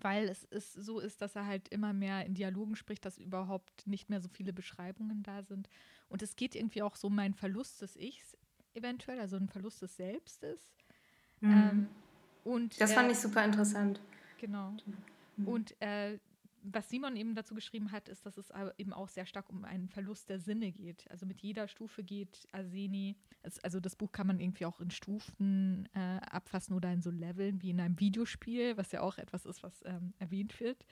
Weil 0.00 0.28
es 0.28 0.44
ist, 0.44 0.72
so 0.72 0.98
ist, 0.98 1.20
dass 1.22 1.36
er 1.36 1.46
halt 1.46 1.68
immer 1.68 1.92
mehr 1.92 2.26
in 2.26 2.34
Dialogen 2.34 2.74
spricht, 2.74 3.04
dass 3.04 3.18
überhaupt 3.18 3.86
nicht 3.86 4.10
mehr 4.10 4.20
so 4.20 4.28
viele 4.28 4.52
Beschreibungen 4.52 5.22
da 5.22 5.42
sind. 5.44 5.68
Und 6.08 6.22
es 6.22 6.34
geht 6.34 6.54
irgendwie 6.56 6.82
auch 6.82 6.96
so 6.96 7.06
um 7.08 7.18
einen 7.18 7.34
Verlust 7.34 7.82
des 7.82 7.96
Ichs 7.96 8.36
eventuell, 8.74 9.20
also 9.20 9.36
ein 9.36 9.48
Verlust 9.48 9.82
des 9.82 9.96
Selbstes. 9.96 10.60
Mhm. 11.40 11.50
Ähm, 11.50 11.88
und, 12.44 12.80
das 12.80 12.92
fand 12.92 13.08
äh, 13.08 13.12
ich 13.12 13.18
super 13.18 13.44
interessant. 13.44 14.00
Genau. 14.38 14.74
Mhm. 15.36 15.48
Und 15.48 15.80
äh, 15.80 16.18
was 16.64 16.88
Simon 16.88 17.16
eben 17.16 17.34
dazu 17.34 17.54
geschrieben 17.54 17.90
hat, 17.90 18.08
ist, 18.08 18.24
dass 18.24 18.36
es 18.36 18.52
eben 18.78 18.92
auch 18.92 19.08
sehr 19.08 19.26
stark 19.26 19.50
um 19.50 19.64
einen 19.64 19.88
Verlust 19.88 20.28
der 20.28 20.38
Sinne 20.38 20.70
geht. 20.70 21.10
Also 21.10 21.26
mit 21.26 21.40
jeder 21.40 21.66
Stufe 21.66 22.04
geht 22.04 22.46
Arseni, 22.52 23.16
also 23.62 23.80
das 23.80 23.96
Buch 23.96 24.12
kann 24.12 24.28
man 24.28 24.38
irgendwie 24.38 24.66
auch 24.66 24.80
in 24.80 24.90
Stufen 24.90 25.88
äh, 25.94 25.98
abfassen 26.30 26.74
oder 26.74 26.92
in 26.92 27.02
so 27.02 27.10
Leveln 27.10 27.60
wie 27.62 27.70
in 27.70 27.80
einem 27.80 27.98
Videospiel, 27.98 28.76
was 28.76 28.92
ja 28.92 29.00
auch 29.00 29.18
etwas 29.18 29.44
ist, 29.44 29.62
was 29.62 29.82
ähm, 29.84 30.12
erwähnt 30.18 30.60
wird. 30.60 30.86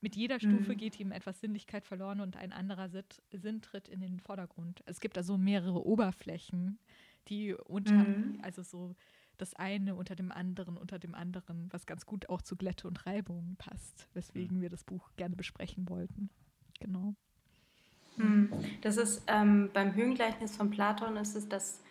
Mit 0.00 0.14
jeder 0.14 0.38
Stufe 0.38 0.72
mhm. 0.72 0.76
geht 0.76 1.00
ihm 1.00 1.10
etwas 1.10 1.40
Sinnlichkeit 1.40 1.84
verloren 1.84 2.20
und 2.20 2.36
ein 2.36 2.52
anderer 2.52 2.88
Sinn 3.32 3.62
tritt 3.62 3.88
in 3.88 4.00
den 4.00 4.20
Vordergrund. 4.20 4.82
Es 4.86 5.00
gibt 5.00 5.16
also 5.16 5.36
mehrere 5.38 5.84
Oberflächen, 5.84 6.78
die 7.28 7.54
unter, 7.54 7.94
mhm. 7.94 8.38
also 8.42 8.62
so 8.62 8.94
das 9.36 9.54
eine 9.54 9.94
unter 9.94 10.16
dem 10.16 10.32
anderen, 10.32 10.76
unter 10.76 10.98
dem 10.98 11.14
anderen, 11.14 11.68
was 11.70 11.86
ganz 11.86 12.06
gut 12.06 12.28
auch 12.28 12.42
zu 12.42 12.56
Glätte 12.56 12.88
und 12.88 13.06
Reibung 13.06 13.56
passt, 13.58 14.08
weswegen 14.14 14.58
mhm. 14.58 14.62
wir 14.62 14.68
das 14.68 14.84
Buch 14.84 15.10
gerne 15.16 15.36
besprechen 15.36 15.88
wollten. 15.88 16.30
Genau. 16.80 17.14
Hm. 18.16 18.50
Das 18.82 18.96
ist 18.96 19.22
ähm, 19.28 19.70
beim 19.72 19.94
Höhengleichnis 19.94 20.56
von 20.56 20.70
Platon 20.70 21.16
ist 21.16 21.36
es, 21.36 21.48
dass 21.48 21.82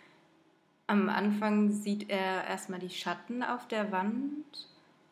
am 0.88 1.10
Anfang 1.10 1.72
sieht 1.72 2.10
er 2.10 2.46
erstmal 2.46 2.80
die 2.80 2.90
Schatten 2.90 3.44
auf 3.44 3.68
der 3.68 3.92
Wand 3.92 4.68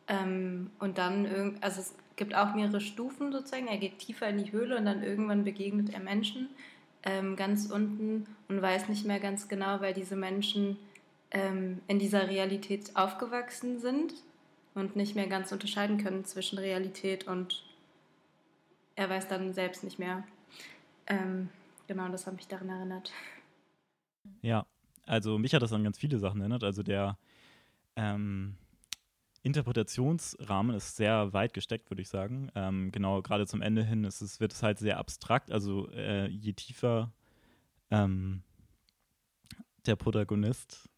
ähm, 0.08 0.70
und 0.78 0.98
dann, 0.98 1.58
also 1.60 1.80
es 1.80 1.94
gibt 2.16 2.34
auch 2.34 2.54
mehrere 2.54 2.80
Stufen 2.80 3.32
sozusagen, 3.32 3.66
er 3.66 3.78
geht 3.78 3.98
tiefer 3.98 4.28
in 4.28 4.42
die 4.42 4.52
Höhle 4.52 4.78
und 4.78 4.86
dann 4.86 5.02
irgendwann 5.02 5.44
begegnet 5.44 5.90
er 5.90 6.00
Menschen 6.00 6.48
ähm, 7.06 7.36
ganz 7.36 7.70
unten 7.70 8.26
und 8.48 8.60
weiß 8.60 8.88
nicht 8.88 9.06
mehr 9.06 9.20
ganz 9.20 9.48
genau, 9.48 9.80
weil 9.80 9.94
diese 9.94 10.16
Menschen 10.16 10.76
ähm, 11.30 11.80
in 11.86 11.98
dieser 11.98 12.28
Realität 12.28 12.94
aufgewachsen 12.94 13.78
sind 13.78 14.12
und 14.74 14.96
nicht 14.96 15.14
mehr 15.14 15.28
ganz 15.28 15.52
unterscheiden 15.52 15.98
können 16.02 16.24
zwischen 16.24 16.58
Realität 16.58 17.26
und 17.26 17.64
er 18.96 19.08
weiß 19.08 19.28
dann 19.28 19.54
selbst 19.54 19.84
nicht 19.84 19.98
mehr. 19.98 20.24
Ähm, 21.06 21.48
genau, 21.86 22.08
das 22.08 22.26
hat 22.26 22.34
mich 22.34 22.48
daran 22.48 22.68
erinnert. 22.68 23.12
Ja, 24.42 24.66
also 25.06 25.38
mich 25.38 25.54
hat 25.54 25.62
das 25.62 25.72
an 25.72 25.84
ganz 25.84 25.98
viele 25.98 26.18
Sachen 26.18 26.40
erinnert. 26.40 26.64
Also 26.64 26.82
der 26.82 27.16
ähm, 27.94 28.56
Interpretationsrahmen 29.46 30.74
ist 30.74 30.96
sehr 30.96 31.32
weit 31.32 31.54
gesteckt, 31.54 31.88
würde 31.88 32.02
ich 32.02 32.08
sagen. 32.08 32.50
Ähm, 32.56 32.90
genau, 32.90 33.22
gerade 33.22 33.46
zum 33.46 33.62
Ende 33.62 33.84
hin 33.84 34.02
ist 34.02 34.20
es, 34.20 34.40
wird 34.40 34.52
es 34.52 34.62
halt 34.64 34.78
sehr 34.78 34.98
abstrakt. 34.98 35.52
Also 35.52 35.88
äh, 35.92 36.26
je 36.26 36.52
tiefer 36.52 37.12
ähm, 37.92 38.42
der 39.86 39.94
Protagonist 39.94 40.90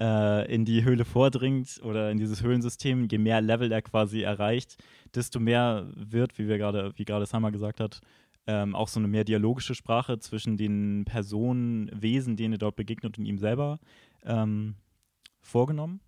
äh, 0.00 0.52
in 0.52 0.64
die 0.64 0.82
Höhle 0.82 1.04
vordringt 1.04 1.80
oder 1.84 2.10
in 2.10 2.18
dieses 2.18 2.42
Höhlensystem, 2.42 3.06
je 3.08 3.18
mehr 3.18 3.40
Level 3.42 3.70
er 3.70 3.82
quasi 3.82 4.22
erreicht, 4.22 4.82
desto 5.14 5.38
mehr 5.38 5.88
wird, 5.94 6.36
wie 6.36 6.48
wir 6.48 6.58
gerade, 6.58 6.92
wie 6.96 7.04
gerade 7.04 7.26
Summer 7.26 7.52
gesagt 7.52 7.78
hat, 7.78 8.00
ähm, 8.48 8.74
auch 8.74 8.88
so 8.88 8.98
eine 8.98 9.06
mehr 9.06 9.22
dialogische 9.22 9.76
Sprache 9.76 10.18
zwischen 10.18 10.56
den 10.56 11.04
Personen, 11.04 11.90
Wesen, 11.94 12.36
denen 12.36 12.54
er 12.54 12.58
dort 12.58 12.74
begegnet 12.74 13.18
und 13.18 13.24
ihm 13.24 13.38
selber 13.38 13.78
ähm, 14.24 14.74
vorgenommen. 15.40 16.00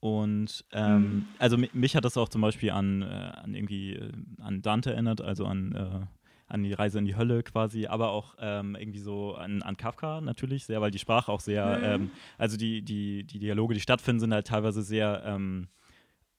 Und 0.00 0.64
ähm, 0.72 1.02
mhm. 1.02 1.26
also 1.38 1.58
mich 1.72 1.94
hat 1.94 2.04
das 2.04 2.16
auch 2.16 2.30
zum 2.30 2.40
Beispiel 2.40 2.70
an, 2.70 3.02
äh, 3.02 3.04
an 3.04 3.54
irgendwie 3.54 3.94
äh, 3.94 4.12
an 4.38 4.62
Dante 4.62 4.92
erinnert, 4.92 5.20
also 5.20 5.44
an 5.44 5.72
äh, 5.72 6.06
an 6.50 6.64
die 6.64 6.72
Reise 6.72 6.98
in 6.98 7.04
die 7.04 7.16
Hölle 7.16 7.44
quasi, 7.44 7.86
aber 7.86 8.10
auch 8.10 8.34
ähm, 8.40 8.74
irgendwie 8.74 8.98
so 8.98 9.34
an, 9.36 9.62
an 9.62 9.76
Kafka 9.76 10.20
natürlich 10.20 10.66
sehr, 10.66 10.80
weil 10.80 10.90
die 10.90 10.98
Sprache 10.98 11.30
auch 11.30 11.38
sehr, 11.38 11.78
mhm. 11.78 11.84
ähm, 11.84 12.10
also 12.38 12.56
die, 12.56 12.82
die, 12.82 13.22
die 13.22 13.38
Dialoge, 13.38 13.74
die 13.74 13.80
stattfinden, 13.80 14.18
sind 14.18 14.34
halt 14.34 14.48
teilweise 14.48 14.82
sehr, 14.82 15.22
ähm, 15.24 15.68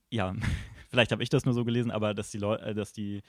ja, 0.10 0.36
vielleicht 0.90 1.14
habe 1.14 1.24
ich 1.24 1.30
das 1.30 1.46
nur 1.46 1.54
so 1.54 1.64
gelesen, 1.64 1.92
aber 1.92 2.14
dass 2.14 2.30
die 2.30 2.40
Leute, 2.40 2.64
äh, 2.66 2.74
dass 2.74 2.92
die 2.92 3.22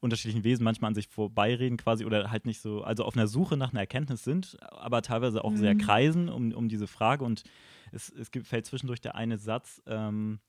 unterschiedlichen 0.00 0.44
Wesen 0.44 0.64
manchmal 0.64 0.88
an 0.88 0.94
sich 0.94 1.08
vorbeireden 1.08 1.76
quasi 1.76 2.04
oder 2.04 2.30
halt 2.30 2.46
nicht 2.46 2.60
so, 2.60 2.82
also 2.82 3.04
auf 3.04 3.16
einer 3.16 3.26
Suche 3.26 3.56
nach 3.56 3.70
einer 3.70 3.80
Erkenntnis 3.80 4.24
sind, 4.24 4.56
aber 4.72 5.02
teilweise 5.02 5.44
auch 5.44 5.52
mhm. 5.52 5.56
sehr 5.58 5.74
kreisen 5.76 6.28
um, 6.28 6.52
um 6.52 6.68
diese 6.68 6.86
Frage 6.86 7.24
und 7.24 7.44
es, 7.92 8.10
es 8.10 8.30
gibt, 8.30 8.46
fällt 8.46 8.66
zwischendurch 8.66 9.00
der 9.00 9.14
eine 9.14 9.38
Satz, 9.38 9.82
ähm, 9.86 10.40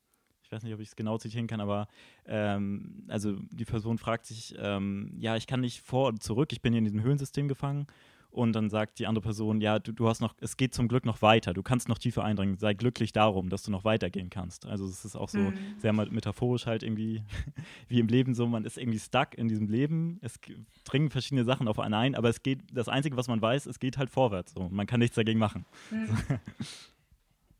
ich 0.43 0.51
weiß 0.51 0.63
nicht, 0.63 0.73
ob 0.73 0.79
ich 0.79 0.89
es 0.89 0.95
genau 0.95 1.17
zitieren 1.17 1.47
kann, 1.47 1.61
aber 1.61 1.87
ähm, 2.25 3.05
also 3.07 3.37
die 3.51 3.65
Person 3.65 3.97
fragt 3.97 4.25
sich, 4.25 4.55
ähm, 4.59 5.13
ja, 5.17 5.35
ich 5.35 5.47
kann 5.47 5.61
nicht 5.61 5.81
vor 5.81 6.07
und 6.09 6.23
zurück, 6.23 6.51
ich 6.51 6.61
bin 6.61 6.73
hier 6.73 6.79
in 6.79 6.85
diesem 6.85 7.03
Höhlensystem 7.03 7.47
gefangen. 7.47 7.87
Und 8.31 8.53
dann 8.53 8.69
sagt 8.69 8.99
die 8.99 9.07
andere 9.07 9.21
Person, 9.21 9.59
ja, 9.61 9.79
du, 9.79 9.91
du 9.91 10.07
hast 10.07 10.21
noch, 10.21 10.33
es 10.39 10.57
geht 10.57 10.73
zum 10.73 10.87
Glück 10.87 11.05
noch 11.05 11.21
weiter, 11.21 11.53
du 11.53 11.61
kannst 11.61 11.89
noch 11.89 11.97
tiefer 11.97 12.23
eindringen, 12.23 12.57
sei 12.57 12.73
glücklich 12.73 13.11
darum, 13.11 13.49
dass 13.49 13.63
du 13.63 13.71
noch 13.71 13.83
weitergehen 13.83 14.29
kannst. 14.29 14.65
Also 14.65 14.85
es 14.85 15.03
ist 15.03 15.15
auch 15.15 15.29
so 15.29 15.39
mhm. 15.39 15.53
sehr 15.77 15.93
metaphorisch 15.93 16.65
halt 16.65 16.83
irgendwie, 16.83 17.23
wie 17.87 17.99
im 17.99 18.07
Leben 18.07 18.33
so, 18.33 18.47
man 18.47 18.63
ist 18.65 18.77
irgendwie 18.77 18.99
stuck 18.99 19.37
in 19.37 19.49
diesem 19.49 19.67
Leben, 19.67 20.17
es 20.21 20.39
dringen 20.85 21.09
verschiedene 21.09 21.43
Sachen 21.43 21.67
auf 21.67 21.79
einen 21.79 21.93
ein, 21.93 22.15
aber 22.15 22.29
es 22.29 22.41
geht, 22.41 22.61
das 22.71 22.87
Einzige, 22.87 23.17
was 23.17 23.27
man 23.27 23.41
weiß, 23.41 23.65
es 23.65 23.79
geht 23.79 23.97
halt 23.97 24.09
vorwärts 24.09 24.53
so, 24.53 24.69
man 24.69 24.87
kann 24.87 24.99
nichts 24.99 25.15
dagegen 25.15 25.39
machen. 25.39 25.65
Mhm. 25.91 26.17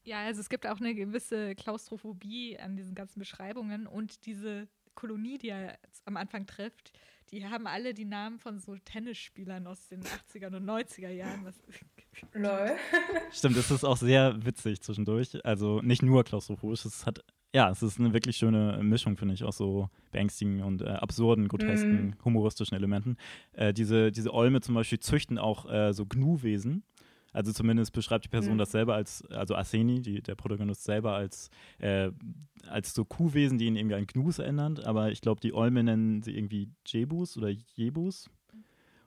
Ja, 0.03 0.25
also 0.25 0.41
es 0.41 0.49
gibt 0.49 0.65
auch 0.65 0.79
eine 0.79 0.95
gewisse 0.95 1.53
Klaustrophobie 1.55 2.57
an 2.57 2.75
diesen 2.75 2.95
ganzen 2.95 3.19
Beschreibungen 3.19 3.85
und 3.85 4.25
diese 4.25 4.67
Kolonie, 4.95 5.37
die 5.37 5.49
er 5.49 5.77
am 6.05 6.17
Anfang 6.17 6.47
trifft, 6.47 6.91
die 7.31 7.45
haben 7.45 7.67
alle 7.67 7.93
die 7.93 8.05
Namen 8.05 8.39
von 8.39 8.59
so 8.59 8.75
Tennisspielern 8.75 9.65
aus 9.67 9.87
den 9.87 10.01
80er 10.03 10.47
und 10.47 10.65
90er 10.65 11.09
Jahren. 11.09 11.45
Was 11.45 11.55
Lol. 12.33 12.71
Stimmt, 13.31 13.57
es 13.57 13.71
ist 13.71 13.85
auch 13.85 13.97
sehr 13.97 14.45
witzig 14.45 14.81
zwischendurch. 14.81 15.43
Also 15.45 15.81
nicht 15.81 16.01
nur 16.03 16.23
klaustrophobisch, 16.23 16.85
es 16.85 17.05
hat, 17.05 17.23
ja, 17.53 17.69
es 17.69 17.81
ist 17.81 17.99
eine 17.99 18.13
wirklich 18.13 18.37
schöne 18.37 18.79
Mischung, 18.83 19.15
finde 19.15 19.33
ich, 19.33 19.43
aus 19.43 19.57
so 19.57 19.89
beängstigenden 20.11 20.65
und 20.65 20.81
äh, 20.81 20.89
absurden, 20.89 21.47
grotesken, 21.47 22.09
mm. 22.09 22.25
humoristischen 22.25 22.75
Elementen. 22.75 23.15
Äh, 23.53 23.73
diese, 23.73 24.11
diese 24.11 24.33
Olme 24.33 24.59
zum 24.61 24.75
Beispiel 24.75 24.99
züchten 24.99 25.37
auch 25.37 25.71
äh, 25.71 25.93
so 25.93 26.05
Gnu-Wesen 26.05 26.83
also 27.33 27.53
zumindest 27.53 27.93
beschreibt 27.93 28.25
die 28.25 28.29
Person 28.29 28.53
mhm. 28.53 28.57
das 28.59 28.71
selber 28.71 28.95
als, 28.95 29.25
also 29.27 29.55
Arseni, 29.55 30.01
die, 30.01 30.21
der 30.21 30.35
Protagonist 30.35 30.83
selber 30.83 31.13
als, 31.13 31.49
äh, 31.79 32.11
als 32.67 32.93
so 32.93 33.05
Kuhwesen, 33.05 33.57
die 33.57 33.65
ihn 33.65 33.75
irgendwie 33.75 33.95
an 33.95 34.07
Gnus 34.07 34.39
erinnern. 34.39 34.79
Aber 34.79 35.11
ich 35.11 35.21
glaube, 35.21 35.39
die 35.39 35.53
Olme 35.53 35.83
nennen 35.83 36.23
sie 36.23 36.35
irgendwie 36.35 36.69
Jebus 36.85 37.37
oder 37.37 37.49
Jebus. 37.49 38.29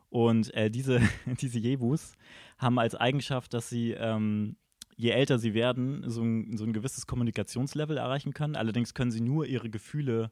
Und 0.08 0.54
äh, 0.54 0.70
diese, 0.70 1.00
diese 1.40 1.58
Jebus 1.58 2.14
haben 2.58 2.78
als 2.78 2.94
Eigenschaft, 2.94 3.52
dass 3.52 3.68
sie, 3.68 3.92
ähm, 3.92 4.56
je 4.96 5.10
älter 5.10 5.38
sie 5.38 5.52
werden, 5.52 6.08
so 6.08 6.22
ein, 6.22 6.56
so 6.56 6.64
ein 6.64 6.72
gewisses 6.72 7.06
Kommunikationslevel 7.06 7.98
erreichen 7.98 8.32
können. 8.32 8.56
Allerdings 8.56 8.94
können 8.94 9.10
sie 9.10 9.20
nur 9.20 9.46
ihre 9.46 9.68
Gefühle 9.68 10.30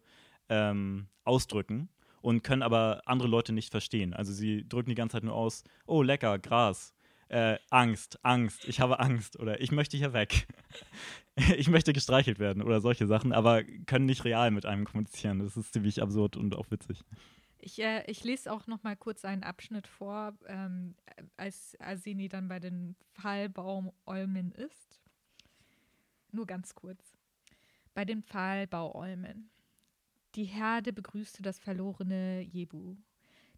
ähm, 0.48 1.08
ausdrücken 1.24 1.90
und 2.22 2.42
können 2.42 2.62
aber 2.62 3.02
andere 3.04 3.28
Leute 3.28 3.52
nicht 3.52 3.70
verstehen. 3.70 4.14
Also 4.14 4.32
sie 4.32 4.66
drücken 4.66 4.90
die 4.90 4.94
ganze 4.94 5.14
Zeit 5.14 5.24
nur 5.24 5.34
aus, 5.34 5.64
oh 5.86 6.02
lecker, 6.02 6.38
Gras 6.38 6.94
äh, 7.32 7.58
Angst, 7.70 8.18
Angst, 8.22 8.68
ich 8.68 8.80
habe 8.80 9.00
Angst 9.00 9.38
oder 9.38 9.60
ich 9.60 9.72
möchte 9.72 9.96
hier 9.96 10.12
weg. 10.12 10.46
ich 11.56 11.68
möchte 11.68 11.92
gestreichelt 11.92 12.38
werden 12.38 12.62
oder 12.62 12.80
solche 12.80 13.06
Sachen, 13.06 13.32
aber 13.32 13.64
können 13.86 14.04
nicht 14.04 14.24
real 14.24 14.50
mit 14.50 14.66
einem 14.66 14.84
kommunizieren. 14.84 15.38
Das 15.38 15.56
ist 15.56 15.72
ziemlich 15.72 16.02
absurd 16.02 16.36
und 16.36 16.54
auch 16.54 16.70
witzig. 16.70 17.02
Ich, 17.58 17.80
äh, 17.82 18.04
ich 18.06 18.22
lese 18.22 18.52
auch 18.52 18.66
noch 18.66 18.82
mal 18.82 18.96
kurz 18.96 19.24
einen 19.24 19.44
Abschnitt 19.44 19.86
vor, 19.86 20.34
ähm, 20.46 20.94
als 21.36 21.74
Arseni 21.80 22.28
dann 22.28 22.48
bei 22.48 22.60
den 22.60 22.96
Pfahlbaumolmen 23.14 24.52
ist. 24.52 25.00
Nur 26.32 26.46
ganz 26.46 26.74
kurz. 26.74 27.16
Bei 27.94 28.04
den 28.04 28.22
Pfahlbauolmen. 28.22 29.50
Die 30.34 30.44
Herde 30.44 30.92
begrüßte 30.92 31.42
das 31.42 31.58
verlorene 31.58 32.42
Jebu. 32.42 32.96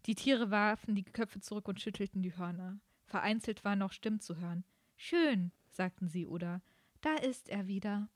Die 0.05 0.15
Tiere 0.15 0.49
warfen 0.49 0.95
die 0.95 1.03
Köpfe 1.03 1.41
zurück 1.41 1.67
und 1.67 1.81
schüttelten 1.81 2.21
die 2.21 2.37
Hörner. 2.37 2.79
Vereinzelt 3.05 3.63
war 3.63 3.75
noch 3.75 3.91
Stimmen 3.91 4.19
zu 4.19 4.37
hören. 4.37 4.63
Schön, 4.95 5.51
sagten 5.69 6.07
sie, 6.07 6.25
oder 6.25 6.61
da 7.01 7.15
ist 7.15 7.49
er 7.49 7.67
wieder. 7.67 8.09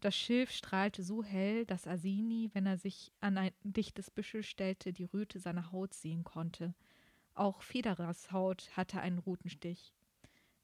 Das 0.00 0.14
Schilf 0.14 0.50
strahlte 0.50 1.02
so 1.02 1.22
hell, 1.22 1.64
dass 1.66 1.86
Asini, 1.86 2.50
wenn 2.52 2.66
er 2.66 2.78
sich 2.78 3.12
an 3.20 3.38
ein 3.38 3.52
dichtes 3.62 4.10
Büschel 4.10 4.42
stellte, 4.42 4.92
die 4.92 5.04
Röte 5.04 5.38
seiner 5.38 5.72
Haut 5.72 5.94
sehen 5.94 6.24
konnte. 6.24 6.74
Auch 7.34 7.62
Federers 7.62 8.30
Haut 8.32 8.70
hatte 8.76 9.00
einen 9.00 9.18
roten 9.18 9.50
Stich. 9.50 9.92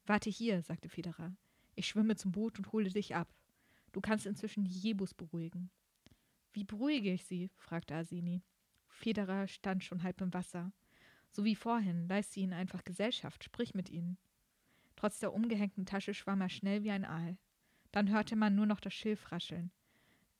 Warte 0.05 0.29
hier, 0.29 0.61
sagte 0.61 0.89
Federer. 0.89 1.35
Ich 1.75 1.87
schwimme 1.87 2.15
zum 2.15 2.31
Boot 2.31 2.57
und 2.57 2.71
hole 2.71 2.89
dich 2.89 3.15
ab. 3.15 3.27
Du 3.91 4.01
kannst 4.01 4.25
inzwischen 4.25 4.65
die 4.65 4.79
Jebus 4.79 5.13
beruhigen. 5.13 5.69
Wie 6.51 6.63
beruhige 6.63 7.11
ich 7.11 7.25
sie? 7.25 7.49
fragte 7.57 7.95
Asini. 7.95 8.41
Federer 8.87 9.47
stand 9.47 9.83
schon 9.83 10.03
halb 10.03 10.21
im 10.21 10.33
Wasser. 10.33 10.71
So 11.33 11.43
wie 11.43 11.55
vorhin, 11.55 12.07
leiste 12.07 12.39
ihnen 12.39 12.53
einfach 12.53 12.85
Gesellschaft, 12.85 13.43
sprich 13.43 13.73
mit 13.73 13.89
ihnen. 13.89 14.17
Trotz 14.95 15.19
der 15.19 15.33
umgehängten 15.33 15.87
Tasche 15.87 16.13
schwamm 16.13 16.41
er 16.41 16.49
schnell 16.49 16.83
wie 16.83 16.91
ein 16.91 17.05
Aal. 17.05 17.37
Dann 17.91 18.11
hörte 18.11 18.35
man 18.35 18.53
nur 18.53 18.67
noch 18.67 18.79
das 18.79 18.93
Schilf 18.93 19.31
rascheln. 19.31 19.71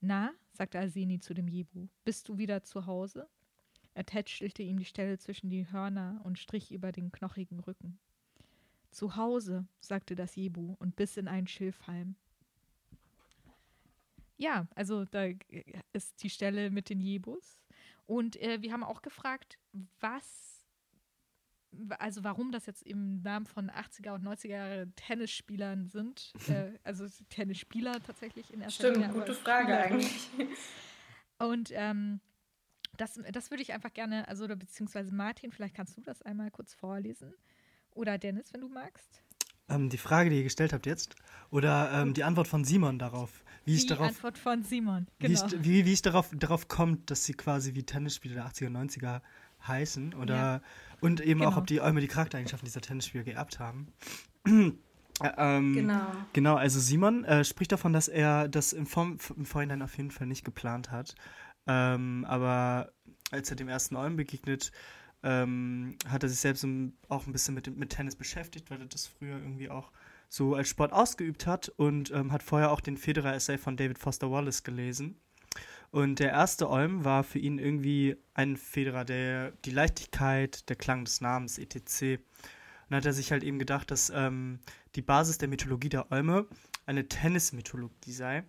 Na, 0.02 0.32
sagte 0.52 0.80
Arseni 0.80 1.20
zu 1.20 1.34
dem 1.34 1.48
Jebu, 1.48 1.88
bist 2.06 2.30
du 2.30 2.38
wieder 2.38 2.64
zu 2.64 2.86
Hause? 2.86 3.28
Er 3.96 4.06
tätschelte 4.06 4.62
ihm 4.62 4.78
die 4.78 4.86
Stelle 4.86 5.18
zwischen 5.18 5.50
die 5.50 5.72
Hörner 5.72 6.22
und 6.24 6.38
strich 6.38 6.72
über 6.72 6.92
den 6.92 7.12
knochigen 7.12 7.60
Rücken. 7.60 7.98
Zu 8.92 9.16
Hause, 9.16 9.66
sagte 9.80 10.16
das 10.16 10.36
Jebu 10.36 10.76
und 10.78 10.96
biss 10.96 11.18
in 11.18 11.28
einen 11.28 11.48
Schilfhalm. 11.48 12.16
Ja, 14.38 14.68
also 14.76 15.06
da 15.06 15.26
ist 15.92 16.22
die 16.22 16.30
Stelle 16.30 16.70
mit 16.70 16.90
den 16.90 17.00
Jebus. 17.00 17.64
Und 18.06 18.36
äh, 18.42 18.62
wir 18.62 18.74
haben 18.74 18.84
auch 18.84 19.02
gefragt, 19.02 19.58
was, 20.00 20.53
also 22.00 22.24
warum 22.24 22.51
das 22.51 22.65
jetzt 22.65 22.84
im 22.84 23.22
Namen 23.22 23.46
von 23.46 23.70
80er 23.70 24.13
und 24.13 24.24
90er 24.24 24.48
Jahre 24.48 24.88
Tennisspielern 24.96 25.88
sind. 25.88 26.34
äh, 26.48 26.72
also 26.84 27.06
Tennisspieler 27.30 28.01
tatsächlich 28.03 28.53
in 28.53 28.62
erster 28.62 28.89
Stimmt, 28.89 29.06
Linie. 29.06 29.20
gute 29.20 29.34
Frage 29.34 29.77
eigentlich. 29.77 30.30
Und 31.39 31.72
ähm, 31.74 32.22
das, 32.96 33.20
das 33.32 33.50
würde 33.50 33.63
ich 33.63 33.74
einfach 33.74 33.94
gerne, 33.94 34.27
also 34.27 34.48
beziehungsweise 34.48 35.13
Martin, 35.13 35.51
vielleicht 35.51 35.75
kannst 35.75 35.98
du 35.98 36.01
das 36.01 36.22
einmal 36.22 36.51
kurz 36.51 36.74
vorlesen. 36.74 37.34
Oder 37.92 38.18
Dennis, 38.18 38.53
wenn 38.53 38.62
du 38.62 38.70
magst. 38.70 39.22
Ähm, 39.70 39.89
die 39.89 39.98
Frage, 39.98 40.30
die 40.30 40.38
ihr 40.38 40.44
gestellt 40.44 40.74
habt 40.74 40.86
jetzt, 40.86 41.15
oder 41.50 41.92
ähm, 41.94 42.13
die 42.13 42.24
Antwort 42.24 42.48
von 42.48 42.63
Simon 42.63 43.00
darauf. 43.00 43.44
Wie 43.65 43.72
die 43.72 43.77
ich 43.77 43.88
darauf, 43.88 44.08
Antwort 44.08 44.38
von 44.38 44.63
Simon, 44.63 45.08
genau. 45.20 45.30
Wie, 45.30 45.34
ich, 45.34 45.51
genau. 45.51 45.63
wie, 45.63 45.86
wie 45.86 45.94
ich 45.94 46.01
darauf, 46.01 46.30
darauf 46.36 46.68
kommt, 46.68 47.10
dass 47.10 47.24
sie 47.24 47.34
quasi 47.34 47.74
wie 47.74 47.84
Tennisspieler 47.84 48.36
der 48.36 48.48
80er 48.48 48.68
und 48.68 48.77
90er 48.89 49.22
heißen. 49.67 50.13
Oder, 50.13 50.36
ja. 50.36 50.62
Und 51.01 51.22
eben 51.22 51.41
genau. 51.41 51.51
auch, 51.51 51.58
ob 51.58 51.67
die 51.67 51.82
Eume 51.82 52.01
die 52.01 52.08
Charaktereigenschaften 52.08 52.65
dieser 52.65 52.82
Tennisspieler 52.82 53.24
geerbt 53.24 53.60
haben. 53.60 53.88
ähm, 54.46 55.74
genau. 55.74 56.08
Genau, 56.34 56.55
also 56.55 56.79
Simon 56.79 57.24
äh, 57.25 57.43
spricht 57.43 57.72
davon, 57.72 57.93
dass 57.93 58.08
er 58.08 58.48
das 58.48 58.74
im, 58.74 58.86
Vor 58.86 59.15
im 59.36 59.46
Vorhinein 59.46 59.82
auf 59.82 59.98
jeden 59.98 60.12
Fall 60.12 60.27
nicht 60.27 60.46
geplant 60.46 60.91
hat. 60.91 61.15
Ähm, 61.67 62.25
aber 62.27 62.91
als 63.32 63.50
er 63.50 63.55
dem 63.55 63.70
ersten 63.70 63.96
Olm 63.96 64.15
begegnet, 64.15 64.72
ähm, 65.24 65.98
hat 66.08 66.24
er 66.24 66.29
sich 66.29 66.39
selbst 66.39 66.65
auch 67.08 67.25
ein 67.25 67.32
bisschen 67.32 67.55
mit, 67.55 67.75
mit 67.77 67.89
Tennis 67.89 68.15
beschäftigt, 68.15 68.70
weil 68.70 68.79
er 68.79 68.88
das 68.88 69.08
früher 69.08 69.38
irgendwie 69.38 69.70
auch 69.70 69.91
so 70.29 70.55
als 70.55 70.67
Sport 70.67 70.91
ausgeübt 70.91 71.48
hat 71.48 71.70
und 71.70 72.12
ähm, 72.12 72.32
hat 72.32 72.43
vorher 72.43 72.72
auch 72.72 72.82
den 72.82 72.98
Federer-Essay 72.98 73.58
von 73.58 73.77
David 73.77 74.00
Foster 74.00 74.32
Wallace 74.32 74.63
gelesen. 74.63 75.20
Und 75.94 76.18
der 76.18 76.32
erste 76.32 76.72
Olm 76.72 77.06
war 77.06 77.24
für 77.24 77.38
ihn 77.38 77.60
irgendwie 77.60 78.18
ein 78.34 78.58
Federer, 78.58 79.06
der 79.06 79.52
die 79.64 79.70
Leichtigkeit, 79.70 80.68
der 80.68 80.76
Klang 80.76 81.06
des 81.06 81.22
Namens, 81.22 81.60
etc. 81.60 82.20
Und 82.90 82.96
hat 82.96 83.06
er 83.06 83.14
sich 83.14 83.32
halt 83.32 83.44
eben 83.44 83.60
gedacht, 83.60 83.92
dass 83.92 84.10
ähm, 84.10 84.58
die 84.96 85.04
Basis 85.04 85.38
der 85.38 85.50
Mythologie 85.50 85.90
der 85.90 86.12
Olme 86.12 86.48
eine 86.88 87.08
Tennismythologie 87.08 88.12
sei 88.12 88.44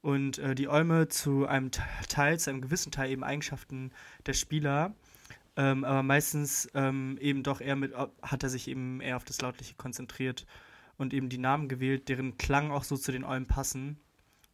und 0.00 0.38
äh, 0.38 0.54
die 0.54 0.68
Olme 0.68 1.08
zu 1.08 1.46
einem 1.46 1.70
Teil, 1.70 2.40
zu 2.40 2.48
einem 2.48 2.62
gewissen 2.62 2.92
Teil 2.92 3.10
eben 3.10 3.24
Eigenschaften 3.24 3.92
der 4.24 4.32
Spieler, 4.32 4.94
ähm, 5.56 5.84
aber 5.84 6.02
meistens 6.02 6.66
ähm, 6.72 7.18
eben 7.20 7.42
doch 7.42 7.60
eher 7.60 7.76
mit, 7.76 7.92
hat 7.94 8.42
er 8.42 8.48
sich 8.48 8.68
eben 8.68 9.02
eher 9.02 9.16
auf 9.16 9.24
das 9.24 9.42
Lautliche 9.42 9.74
konzentriert 9.74 10.46
und 10.96 11.12
eben 11.12 11.28
die 11.28 11.36
Namen 11.36 11.68
gewählt, 11.68 12.08
deren 12.08 12.38
Klang 12.38 12.70
auch 12.70 12.84
so 12.84 12.96
zu 12.96 13.12
den 13.12 13.24
Olmen 13.24 13.46
passen 13.46 14.00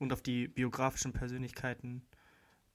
und 0.01 0.13
auf 0.13 0.23
die 0.23 0.49
biografischen 0.49 1.13
Persönlichkeiten. 1.13 2.03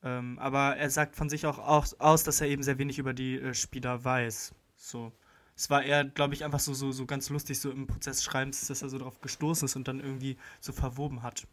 Ähm, 0.04 0.38
aber 0.40 0.78
er 0.78 0.90
sagt 0.90 1.16
von 1.16 1.30
sich 1.30 1.46
auch 1.46 1.60
aus, 1.60 2.24
dass 2.24 2.42
er 2.42 2.48
eben 2.48 2.64
sehr 2.64 2.78
wenig 2.78 3.00
über 3.00 3.14
die 3.14 3.40
äh, 3.40 3.54
Spieler 3.54 4.04
weiß. 4.04 4.54
So. 4.76 5.12
Es 5.56 5.72
war 5.72 5.82
eher, 5.82 6.06
glaube 6.06 6.36
ich, 6.36 6.46
einfach 6.46 6.60
so, 6.60 6.74
so, 6.76 6.92
so 6.92 7.08
ganz 7.08 7.30
lustig, 7.30 7.60
so 7.60 7.72
im 7.72 7.88
Prozess 7.88 8.24
Schreibens, 8.24 8.68
dass 8.68 8.84
er 8.84 8.90
so 8.90 9.00
darauf 9.00 9.22
gestoßen 9.22 9.66
ist 9.66 9.76
und 9.76 9.88
dann 9.88 10.00
irgendwie 10.00 10.38
so 10.60 10.72
verwoben 10.72 11.24
hat. 11.24 11.48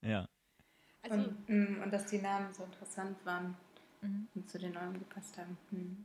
Ja. 0.00 0.26
Also, 1.02 1.16
und, 1.16 1.48
mm, 1.48 1.82
und 1.82 1.92
dass 1.92 2.06
die 2.06 2.18
Namen 2.18 2.52
so 2.54 2.64
interessant 2.64 3.18
waren 3.24 3.54
mhm. 4.00 4.28
und 4.34 4.48
zu 4.48 4.58
den 4.58 4.72
neuen 4.72 4.94
gepasst 4.94 5.36
haben. 5.36 5.58
Mhm. 5.70 6.04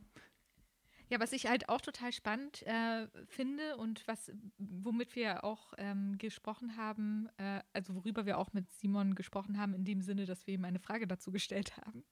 Ja, 1.08 1.20
was 1.20 1.32
ich 1.32 1.46
halt 1.46 1.68
auch 1.68 1.80
total 1.80 2.12
spannend 2.12 2.62
äh, 2.62 3.06
finde 3.26 3.76
und 3.76 4.06
was, 4.08 4.32
womit 4.58 5.14
wir 5.14 5.44
auch 5.44 5.72
ähm, 5.78 6.18
gesprochen 6.18 6.76
haben, 6.76 7.28
äh, 7.36 7.60
also 7.72 7.94
worüber 7.94 8.26
wir 8.26 8.38
auch 8.38 8.52
mit 8.52 8.68
Simon 8.72 9.14
gesprochen 9.14 9.58
haben, 9.58 9.72
in 9.72 9.84
dem 9.84 10.02
Sinne, 10.02 10.26
dass 10.26 10.46
wir 10.48 10.54
ihm 10.54 10.64
eine 10.64 10.80
Frage 10.80 11.06
dazu 11.06 11.30
gestellt 11.30 11.76
haben, 11.76 12.04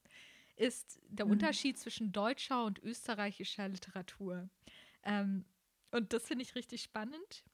ist 0.56 1.00
der 1.08 1.26
mhm. 1.26 1.32
Unterschied 1.32 1.76
zwischen 1.76 2.12
deutscher 2.12 2.64
und 2.64 2.78
österreichischer 2.78 3.68
Literatur. 3.68 4.48
Ähm, 5.02 5.44
und 5.90 6.12
das 6.12 6.26
finde 6.26 6.44
ich 6.44 6.54
richtig 6.54 6.82
spannend, 6.82 7.44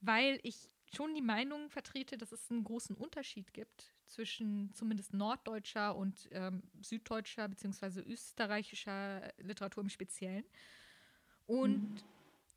weil 0.00 0.38
ich 0.42 0.68
schon 0.94 1.14
die 1.14 1.22
Meinung 1.22 1.70
vertrete, 1.70 2.16
dass 2.16 2.32
es 2.32 2.50
einen 2.50 2.64
großen 2.64 2.96
Unterschied 2.96 3.52
gibt 3.52 3.92
zwischen 4.06 4.72
zumindest 4.74 5.14
norddeutscher 5.14 5.96
und 5.96 6.28
ähm, 6.32 6.62
süddeutscher 6.80 7.48
bzw. 7.48 8.00
österreichischer 8.00 9.32
Literatur 9.38 9.82
im 9.82 9.88
Speziellen. 9.88 10.44
Und 11.46 11.90
mhm. 11.90 12.02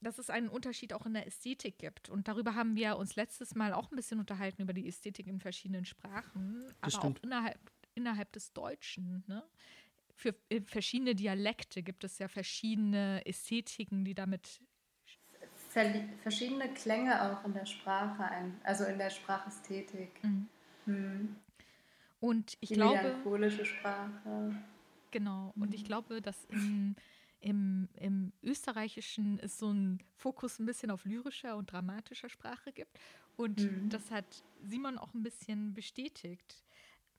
dass 0.01 0.17
es 0.17 0.29
einen 0.29 0.49
Unterschied 0.49 0.93
auch 0.93 1.05
in 1.05 1.13
der 1.13 1.27
Ästhetik 1.27 1.77
gibt. 1.77 2.09
Und 2.09 2.27
darüber 2.27 2.55
haben 2.55 2.75
wir 2.75 2.97
uns 2.97 3.15
letztes 3.15 3.55
Mal 3.55 3.73
auch 3.73 3.91
ein 3.91 3.95
bisschen 3.95 4.19
unterhalten, 4.19 4.61
über 4.61 4.73
die 4.73 4.87
Ästhetik 4.87 5.27
in 5.27 5.39
verschiedenen 5.39 5.85
Sprachen, 5.85 6.65
das 6.65 6.75
aber 6.81 6.91
stimmt. 6.91 7.19
auch 7.19 7.23
innerhalb, 7.23 7.71
innerhalb 7.95 8.31
des 8.31 8.53
Deutschen. 8.53 9.23
Ne? 9.27 9.43
Für 10.15 10.35
äh, 10.49 10.61
verschiedene 10.61 11.15
Dialekte 11.15 11.83
gibt 11.83 12.03
es 12.03 12.19
ja 12.19 12.27
verschiedene 12.27 13.25
Ästhetiken, 13.25 14.05
die 14.05 14.15
damit 14.15 14.61
verschiedene 16.21 16.69
Klänge 16.69 17.21
auch 17.21 17.45
in 17.45 17.53
der 17.53 17.65
Sprache 17.65 18.23
ein, 18.23 18.59
also 18.63 18.85
in 18.85 18.97
der 18.97 19.09
Sprachästhetik. 19.09 20.23
Mhm. 20.23 20.47
Hm. 20.85 21.35
Und 22.19 22.57
ich 22.59 22.69
Die 22.69 22.75
glaube. 22.75 22.95
Melancholische 22.95 23.65
Sprache. 23.65 24.55
Genau. 25.11 25.53
Und 25.55 25.73
ich 25.73 25.85
glaube, 25.85 26.21
dass 26.21 26.45
im, 26.45 26.95
im, 27.41 27.87
im 27.95 28.31
Österreichischen 28.43 29.39
es 29.39 29.57
so 29.57 29.71
ein 29.71 29.99
Fokus 30.15 30.59
ein 30.59 30.65
bisschen 30.65 30.91
auf 30.91 31.05
lyrischer 31.05 31.55
und 31.55 31.71
dramatischer 31.71 32.29
Sprache 32.29 32.71
gibt. 32.71 32.99
Und 33.37 33.59
mhm. 33.59 33.89
das 33.89 34.11
hat 34.11 34.43
Simon 34.63 34.97
auch 34.97 35.13
ein 35.13 35.23
bisschen 35.23 35.73
bestätigt. 35.73 36.63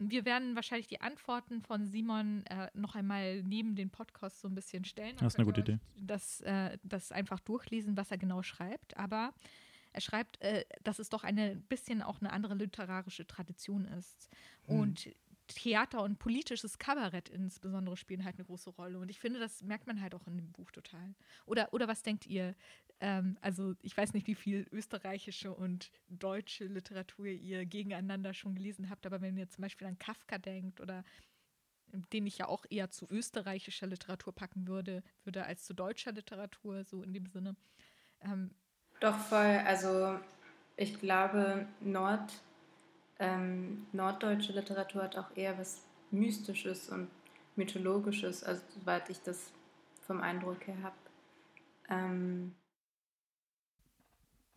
Wir 0.03 0.25
werden 0.25 0.57
wahrscheinlich 0.57 0.87
die 0.87 1.03
Antworten 1.03 1.61
von 1.61 1.87
Simon 1.87 2.45
äh, 2.47 2.71
noch 2.73 2.95
einmal 2.95 3.43
neben 3.43 3.77
den 3.77 3.91
Podcast 3.91 4.41
so 4.41 4.49
ein 4.49 4.55
bisschen 4.55 4.85
stellen. 4.85 5.15
Das 5.19 5.35
ist 5.35 5.39
eine 5.39 5.45
gute 5.45 5.61
Idee. 5.61 5.79
Das, 5.99 6.41
äh, 6.41 6.79
das 6.83 7.13
einfach 7.13 7.39
durchlesen, 7.41 7.99
was 7.99 8.11
er 8.11 8.17
genau 8.17 8.43
schreibt. 8.43 8.97
Aber 8.97 9.35
er 9.93 10.01
schreibt, 10.01 10.41
äh, 10.41 10.65
dass 10.83 11.01
es 11.01 11.11
doch 11.11 11.23
ein 11.23 11.63
bisschen 11.69 12.01
auch 12.01 12.21
eine 12.21 12.33
andere 12.33 12.55
literarische 12.55 13.27
Tradition 13.27 13.85
ist. 13.85 14.31
Mhm. 14.67 14.81
Und 14.81 15.11
Theater 15.49 16.03
und 16.03 16.19
politisches 16.19 16.79
Kabarett 16.79 17.29
insbesondere 17.29 17.97
spielen 17.97 18.25
halt 18.25 18.37
eine 18.37 18.45
große 18.45 18.71
Rolle. 18.71 18.99
Und 18.99 19.11
ich 19.11 19.21
finde, 19.21 19.39
das 19.41 19.63
merkt 19.63 19.87
man 19.87 20.01
halt 20.01 20.15
auch 20.15 20.27
in 20.27 20.37
dem 20.37 20.51
Buch 20.53 20.71
total. 20.71 21.15
Oder, 21.45 21.73
oder 21.73 21.89
was 21.89 22.03
denkt 22.03 22.27
ihr? 22.27 22.55
Ähm, 23.01 23.39
also 23.41 23.75
ich 23.81 23.97
weiß 23.97 24.13
nicht, 24.13 24.27
wie 24.27 24.35
viel 24.35 24.67
österreichische 24.71 25.55
und 25.55 25.91
deutsche 26.09 26.65
Literatur 26.65 27.27
ihr 27.27 27.65
gegeneinander 27.65 28.35
schon 28.35 28.55
gelesen 28.55 28.91
habt, 28.91 29.07
aber 29.07 29.21
wenn 29.21 29.37
ihr 29.37 29.49
zum 29.49 29.63
Beispiel 29.63 29.87
an 29.87 29.99
Kafka 29.99 30.39
denkt 30.39 30.81
oder 30.81 31.05
den 32.13 32.27
ich 32.27 32.39
ja 32.39 32.47
auch 32.47 32.65
eher 32.71 32.91
zu 32.91 33.09
österreichischer 33.11 33.87
Literatur 33.87 34.33
packen 34.33 34.69
würde, 34.69 35.03
würde 35.25 35.45
als 35.45 35.65
zu 35.65 35.75
deutscher 35.75 36.13
Literatur, 36.13 36.85
so 36.85 37.03
in 37.03 37.13
dem 37.13 37.27
Sinne. 37.27 37.57
Ähm, 38.21 38.55
Doch 39.01 39.19
voll, 39.19 39.61
also 39.65 40.21
ich 40.77 40.99
glaube, 41.01 41.67
Nord, 41.81 42.33
ähm, 43.19 43.87
norddeutsche 43.93 44.53
Literatur 44.53 45.03
hat 45.03 45.17
auch 45.17 45.37
eher 45.37 45.59
was 45.59 45.83
Mystisches 46.11 46.89
und 46.89 47.09
Mythologisches, 47.57 48.45
also 48.45 48.63
soweit 48.79 49.11
ich 49.11 49.21
das 49.23 49.53
vom 50.07 50.21
Eindruck 50.21 50.67
her 50.67 50.77
habe. 50.83 50.97
Ähm, 51.89 52.55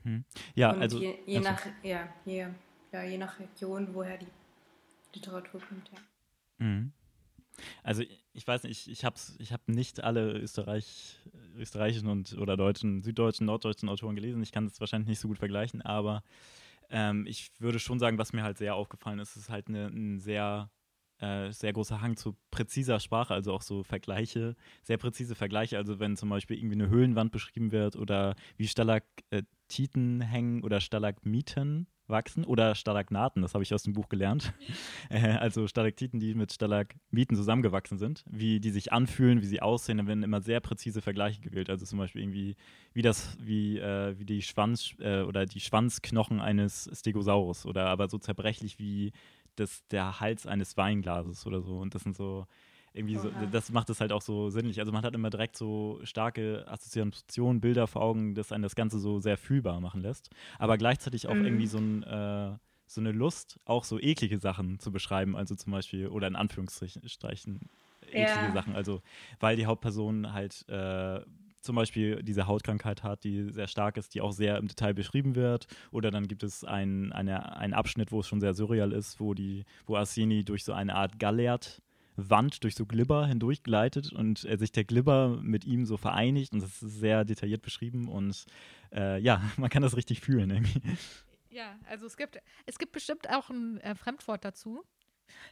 hm. 0.03 0.25
Ja, 0.55 0.71
und 0.71 0.81
also. 0.81 0.99
Je, 0.99 1.15
je 1.25 1.37
also. 1.37 1.49
nach, 1.49 1.65
ja, 1.83 2.09
je, 2.25 2.47
ja, 2.91 3.03
je 3.03 3.17
nach 3.17 3.39
Region, 3.39 3.87
woher 3.93 4.17
die 4.17 4.27
Literatur 5.13 5.61
kommt, 5.61 5.89
ja. 5.91 6.65
Mhm. 6.65 6.91
Also 7.83 8.03
ich 8.33 8.47
weiß 8.47 8.63
nicht, 8.63 8.87
ich, 8.87 8.91
ich 8.91 9.05
habe 9.05 9.15
ich 9.37 9.53
hab 9.53 9.67
nicht 9.67 10.03
alle 10.03 10.33
Österreich, 10.33 11.19
österreichischen 11.55 12.07
und 12.07 12.35
oder 12.37 12.57
deutschen, 12.57 13.01
süddeutschen, 13.03 13.45
norddeutschen 13.45 13.89
Autoren 13.89 14.15
gelesen. 14.15 14.41
Ich 14.41 14.51
kann 14.51 14.67
das 14.67 14.79
wahrscheinlich 14.79 15.07
nicht 15.07 15.19
so 15.19 15.27
gut 15.27 15.37
vergleichen, 15.37 15.81
aber 15.81 16.23
ähm, 16.89 17.25
ich 17.27 17.51
würde 17.59 17.79
schon 17.79 17.99
sagen, 17.99 18.17
was 18.17 18.33
mir 18.33 18.43
halt 18.43 18.57
sehr 18.57 18.75
aufgefallen 18.75 19.19
ist, 19.19 19.35
ist 19.35 19.49
halt 19.49 19.67
eine, 19.67 19.87
ein 19.87 20.19
sehr 20.19 20.71
äh, 21.19 21.51
sehr 21.51 21.71
großer 21.71 22.01
Hang 22.01 22.17
zu 22.17 22.35
präziser 22.51 22.99
Sprache, 22.99 23.33
also 23.33 23.53
auch 23.53 23.61
so 23.61 23.83
Vergleiche, 23.83 24.55
sehr 24.81 24.97
präzise 24.97 25.35
Vergleiche. 25.35 25.77
Also 25.77 25.99
wenn 25.99 26.17
zum 26.17 26.29
Beispiel 26.29 26.57
irgendwie 26.57 26.75
eine 26.75 26.89
Höhlenwand 26.89 27.31
beschrieben 27.31 27.71
wird 27.71 27.95
oder 27.95 28.35
wie 28.57 28.67
Stalaktiten 29.73 30.21
hängen 30.21 30.63
oder 30.63 30.79
Stalagmiten 30.79 31.87
wachsen 32.05 32.45
oder 32.45 32.75
Stalagnaten, 32.75 33.41
das 33.41 33.55
habe 33.55 33.63
ich 33.63 33.73
aus 33.73 33.81
dem 33.81 33.93
Buch 33.93 34.07
gelernt. 34.07 34.53
Also 35.09 35.67
Stalaktiten, 35.67 36.19
die 36.19 36.35
mit 36.35 36.53
Stalagmiten 36.53 37.35
zusammengewachsen 37.35 37.97
sind, 37.97 38.23
wie 38.29 38.59
die 38.59 38.69
sich 38.69 38.93
anfühlen, 38.93 39.41
wie 39.41 39.47
sie 39.47 39.61
aussehen, 39.61 39.97
da 39.97 40.05
werden 40.05 40.21
immer 40.21 40.41
sehr 40.41 40.59
präzise 40.59 41.01
Vergleiche 41.01 41.41
gewählt. 41.41 41.71
Also 41.71 41.85
zum 41.85 41.97
Beispiel 41.97 42.21
irgendwie, 42.21 42.55
wie 42.93 43.01
das, 43.01 43.35
wie, 43.41 43.79
äh, 43.79 44.17
wie 44.19 44.25
die 44.25 44.43
Schwanz 44.43 44.93
äh, 44.99 45.21
oder 45.21 45.45
die 45.47 45.59
Schwanzknochen 45.59 46.39
eines 46.39 46.89
Stegosaurus 46.93 47.65
oder 47.65 47.87
aber 47.87 48.09
so 48.09 48.19
zerbrechlich 48.19 48.77
wie 48.77 49.11
das, 49.55 49.87
der 49.87 50.19
Hals 50.19 50.45
eines 50.45 50.77
Weinglases 50.77 51.47
oder 51.47 51.61
so. 51.61 51.79
Und 51.79 51.95
das 51.95 52.03
sind 52.03 52.15
so 52.15 52.45
irgendwie 52.93 53.17
so, 53.17 53.31
das 53.51 53.71
macht 53.71 53.89
es 53.89 53.99
halt 53.99 54.11
auch 54.11 54.21
so 54.21 54.49
sinnlich. 54.49 54.79
Also 54.79 54.91
man 54.91 55.03
hat 55.03 55.15
immer 55.15 55.29
direkt 55.29 55.57
so 55.57 55.99
starke 56.03 56.65
Assoziationen, 56.67 57.59
Bilder 57.59 57.87
vor 57.87 58.01
Augen, 58.03 58.35
das 58.35 58.51
einen 58.51 58.63
das 58.63 58.75
Ganze 58.75 58.99
so 58.99 59.19
sehr 59.19 59.37
fühlbar 59.37 59.81
machen 59.81 60.01
lässt. 60.01 60.29
Aber 60.59 60.77
gleichzeitig 60.77 61.27
auch 61.27 61.33
mhm. 61.33 61.45
irgendwie 61.45 61.67
so 61.67 61.79
ein 61.79 62.03
äh, 62.03 62.57
so 62.85 63.01
eine 63.01 63.11
Lust, 63.11 63.59
auch 63.65 63.83
so 63.83 63.99
eklige 63.99 64.37
Sachen 64.37 64.79
zu 64.79 64.91
beschreiben, 64.91 65.35
also 65.35 65.55
zum 65.55 65.71
Beispiel, 65.71 66.07
oder 66.07 66.27
in 66.27 66.35
Anführungsstrichen 66.35 67.01
eklige 67.03 68.19
ja. 68.21 68.51
Sachen. 68.51 68.75
Also, 68.75 69.01
weil 69.39 69.55
die 69.55 69.65
Hauptperson 69.65 70.31
halt 70.33 70.67
äh, 70.69 71.21
zum 71.61 71.75
Beispiel 71.75 72.21
diese 72.23 72.45
Hautkrankheit 72.45 73.03
hat, 73.03 73.23
die 73.23 73.49
sehr 73.51 73.67
stark 73.67 73.97
ist, 73.97 74.13
die 74.13 74.21
auch 74.21 74.33
sehr 74.33 74.57
im 74.57 74.67
Detail 74.67 74.93
beschrieben 74.93 75.35
wird. 75.35 75.67
Oder 75.91 76.11
dann 76.11 76.27
gibt 76.27 76.43
es 76.43 76.63
einen 76.63 77.11
ein 77.13 77.73
Abschnitt, 77.73 78.11
wo 78.11 78.19
es 78.19 78.27
schon 78.27 78.41
sehr 78.41 78.53
surreal 78.53 78.91
ist, 78.91 79.19
wo 79.19 79.33
die, 79.33 79.63
wo 79.85 79.95
Arseni 79.95 80.43
durch 80.43 80.63
so 80.63 80.73
eine 80.73 80.93
Art 80.93 81.19
Gallert 81.19 81.81
Wand 82.15 82.63
durch 82.63 82.75
so 82.75 82.85
Glibber 82.85 83.27
hindurch 83.27 83.63
gleitet 83.63 84.11
und 84.11 84.45
äh, 84.45 84.57
sich 84.57 84.71
der 84.71 84.83
Glibber 84.83 85.39
mit 85.41 85.65
ihm 85.65 85.85
so 85.85 85.97
vereinigt 85.97 86.53
und 86.53 86.61
das 86.61 86.81
ist 86.81 86.99
sehr 86.99 87.25
detailliert 87.25 87.61
beschrieben 87.61 88.07
und 88.07 88.45
äh, 88.91 89.19
ja, 89.19 89.41
man 89.57 89.69
kann 89.69 89.81
das 89.81 89.97
richtig 89.97 90.21
fühlen 90.21 90.49
irgendwie. 90.49 90.81
Ja, 91.49 91.77
also 91.87 92.05
es 92.05 92.17
gibt, 92.17 92.39
es 92.65 92.79
gibt 92.79 92.91
bestimmt 92.93 93.29
auch 93.29 93.49
ein 93.49 93.79
äh, 93.81 93.95
Fremdwort 93.95 94.43
dazu, 94.43 94.83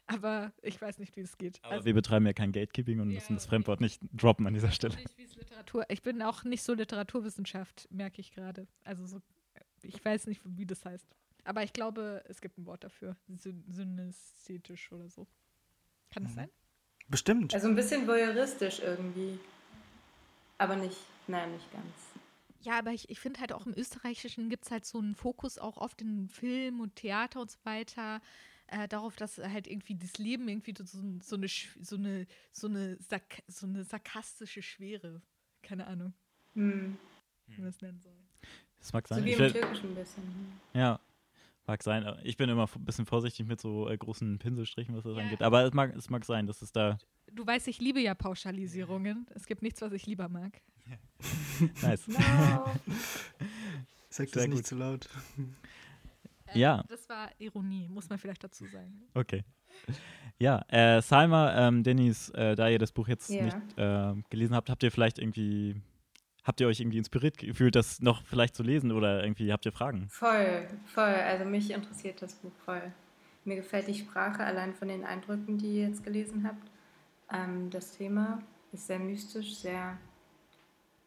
aber 0.08 0.52
ich 0.62 0.82
weiß 0.82 0.98
nicht, 0.98 1.16
wie 1.16 1.22
es 1.22 1.38
geht. 1.38 1.60
Aber 1.64 1.74
also, 1.74 1.86
wir 1.86 1.94
betreiben 1.94 2.26
ja 2.26 2.34
kein 2.34 2.52
Gatekeeping 2.52 3.00
und 3.00 3.10
ja, 3.10 3.16
müssen 3.16 3.36
das 3.36 3.46
Fremdwort 3.46 3.82
nicht 3.82 4.02
droppen 4.12 4.48
an 4.48 4.54
dieser 4.54 4.72
Stelle. 4.72 4.96
Nicht, 4.96 5.36
Literatur. 5.36 5.86
Ich 5.90 6.02
bin 6.02 6.22
auch 6.22 6.44
nicht 6.44 6.64
so 6.64 6.74
Literaturwissenschaft, 6.74 7.88
merke 7.92 8.22
ich 8.22 8.32
gerade. 8.32 8.68
Also 8.84 9.06
so, 9.06 9.22
ich 9.84 10.04
weiß 10.04 10.28
nicht, 10.28 10.42
wie 10.44 10.66
das 10.66 10.84
heißt. 10.86 11.08
Aber 11.44 11.64
ich 11.64 11.74
glaube, 11.74 12.24
es 12.28 12.42
gibt 12.42 12.58
ein 12.58 12.66
Wort 12.66 12.84
dafür. 12.84 13.16
Synästhetisch 13.28 14.92
oder 14.92 15.10
so. 15.10 15.28
Kann 16.12 16.24
das 16.24 16.34
mhm. 16.34 16.36
sein? 16.36 16.50
Bestimmt. 17.08 17.54
Also 17.54 17.68
ein 17.68 17.76
bisschen 17.76 18.08
voyeuristisch 18.08 18.80
irgendwie. 18.80 19.40
Aber 20.58 20.76
nicht, 20.76 20.98
nein, 21.28 21.52
nicht 21.52 21.72
ganz. 21.72 21.86
Ja, 22.62 22.78
aber 22.78 22.92
ich, 22.92 23.10
ich 23.10 23.20
finde 23.20 23.40
halt 23.40 23.52
auch 23.54 23.66
im 23.66 23.74
Österreichischen 23.76 24.50
gibt 24.50 24.66
es 24.66 24.72
halt 24.72 24.86
so 24.86 25.00
einen 25.00 25.16
Fokus 25.16 25.58
auch 25.58 25.78
oft 25.78 26.02
in 26.02 26.30
Film 26.30 26.80
und 26.80 26.96
Theater 26.96 27.42
und 27.42 27.52
so 27.52 27.58
weiter. 27.64 28.22
Äh, 28.68 28.88
darauf, 28.88 29.16
dass 29.18 29.38
halt 29.38 29.68
irgendwie 29.68 29.96
das 29.96 30.18
Leben 30.18 30.48
irgendwie 30.48 30.74
so, 30.78 30.86
so, 30.86 31.36
eine, 31.36 31.48
so, 31.82 31.98
eine, 31.98 32.28
so, 32.54 32.68
eine, 32.68 32.98
so 33.48 33.68
eine 33.68 33.84
sarkastische 33.84 34.62
Schwere, 34.62 35.22
keine 35.62 35.88
Ahnung, 35.88 36.14
hm. 36.54 36.98
wie 37.48 37.62
man 37.62 37.72
das 37.72 37.82
nennen 37.82 38.00
soll. 38.00 38.16
Das 38.80 38.94
mag 38.94 39.08
sein. 39.10 39.20
So 39.20 39.26
wie 39.26 39.34
im 39.34 39.52
Türkischen 39.52 39.90
ein 39.90 39.96
bisschen. 39.96 40.24
Hm. 40.24 40.60
Ja, 40.74 41.01
Mag 41.68 41.84
sein. 41.84 42.06
Ich 42.24 42.38
bin 42.38 42.50
immer 42.50 42.68
ein 42.74 42.86
bisschen 42.86 43.06
vorsichtig 43.06 43.46
mit 43.46 43.62
so 43.62 43.88
äh, 43.88 43.96
großen 43.98 44.40
Pinselstrichen, 44.40 44.96
was 44.96 45.04
das 45.04 45.16
ja. 45.16 45.24
angeht. 45.24 45.42
Aber 45.42 45.64
es 45.64 45.74
mag, 45.74 45.96
es 45.96 46.10
mag 46.10 46.26
sein, 46.26 46.48
dass 46.48 46.62
es 46.62 46.72
da. 46.72 46.98
Du 47.32 47.46
weißt, 47.46 47.68
ich 47.68 47.80
liebe 47.80 48.00
ja 48.00 48.16
Pauschalisierungen. 48.16 49.28
Es 49.36 49.46
gibt 49.46 49.62
nichts, 49.62 49.82
was 49.82 49.94
ich 49.94 50.06
lieber 50.06 50.28
mag. 50.28 50.60
Ja. 50.90 50.98
nice. 51.90 52.08
No. 52.08 52.18
Sag 54.10 54.32
das 54.32 54.48
nicht 54.48 54.66
zu 54.66 54.76
laut. 54.76 55.08
Äh, 56.48 56.60
ja. 56.60 56.84
Das 56.90 57.08
war 57.08 57.30
Ironie, 57.38 57.88
muss 57.88 58.10
man 58.10 58.18
vielleicht 58.18 58.44
dazu 58.44 58.66
sagen. 58.66 59.04
Okay. 59.14 59.44
Ja, 60.38 60.66
äh, 60.70 61.02
Salma, 61.02 61.68
ähm, 61.68 61.84
Dennis, 61.84 62.30
äh, 62.30 62.56
da 62.56 62.68
ihr 62.68 62.80
das 62.80 62.92
Buch 62.92 63.08
jetzt 63.08 63.30
yeah. 63.30 63.44
nicht 63.46 63.58
äh, 63.78 64.14
gelesen 64.30 64.56
habt, 64.56 64.70
habt 64.70 64.84
ihr 64.84 64.92
vielleicht 64.92 65.20
irgendwie 65.20 65.80
Habt 66.44 66.60
ihr 66.60 66.68
euch 66.68 66.80
irgendwie 66.80 66.98
inspiriert 66.98 67.38
gefühlt, 67.38 67.76
das 67.76 68.02
noch 68.02 68.24
vielleicht 68.24 68.56
zu 68.56 68.64
lesen 68.64 68.92
oder 68.92 69.24
irgendwie 69.24 69.52
habt 69.52 69.66
ihr 69.66 69.72
Fragen? 69.72 70.08
Voll, 70.10 70.68
voll. 70.86 71.04
Also 71.04 71.46
mich 71.46 71.70
interessiert 71.72 72.22
das 72.22 72.34
Buch 72.36 72.54
voll. 72.66 72.92
Mir 73.46 73.56
gefällt 73.56 73.88
die 73.88 73.94
Sprache 73.94 74.44
allein 74.44 74.74
von 74.74 74.88
den 74.88 75.04
Eindrücken, 75.04 75.58
die 75.58 75.78
ihr 75.78 75.88
jetzt 75.88 76.04
gelesen 76.04 76.48
habt. 76.48 76.72
Ähm, 77.32 77.70
das 77.70 77.98
Thema 77.98 78.42
ist 78.72 78.88
sehr 78.88 79.00
mystisch, 79.00 79.56
sehr 79.56 79.98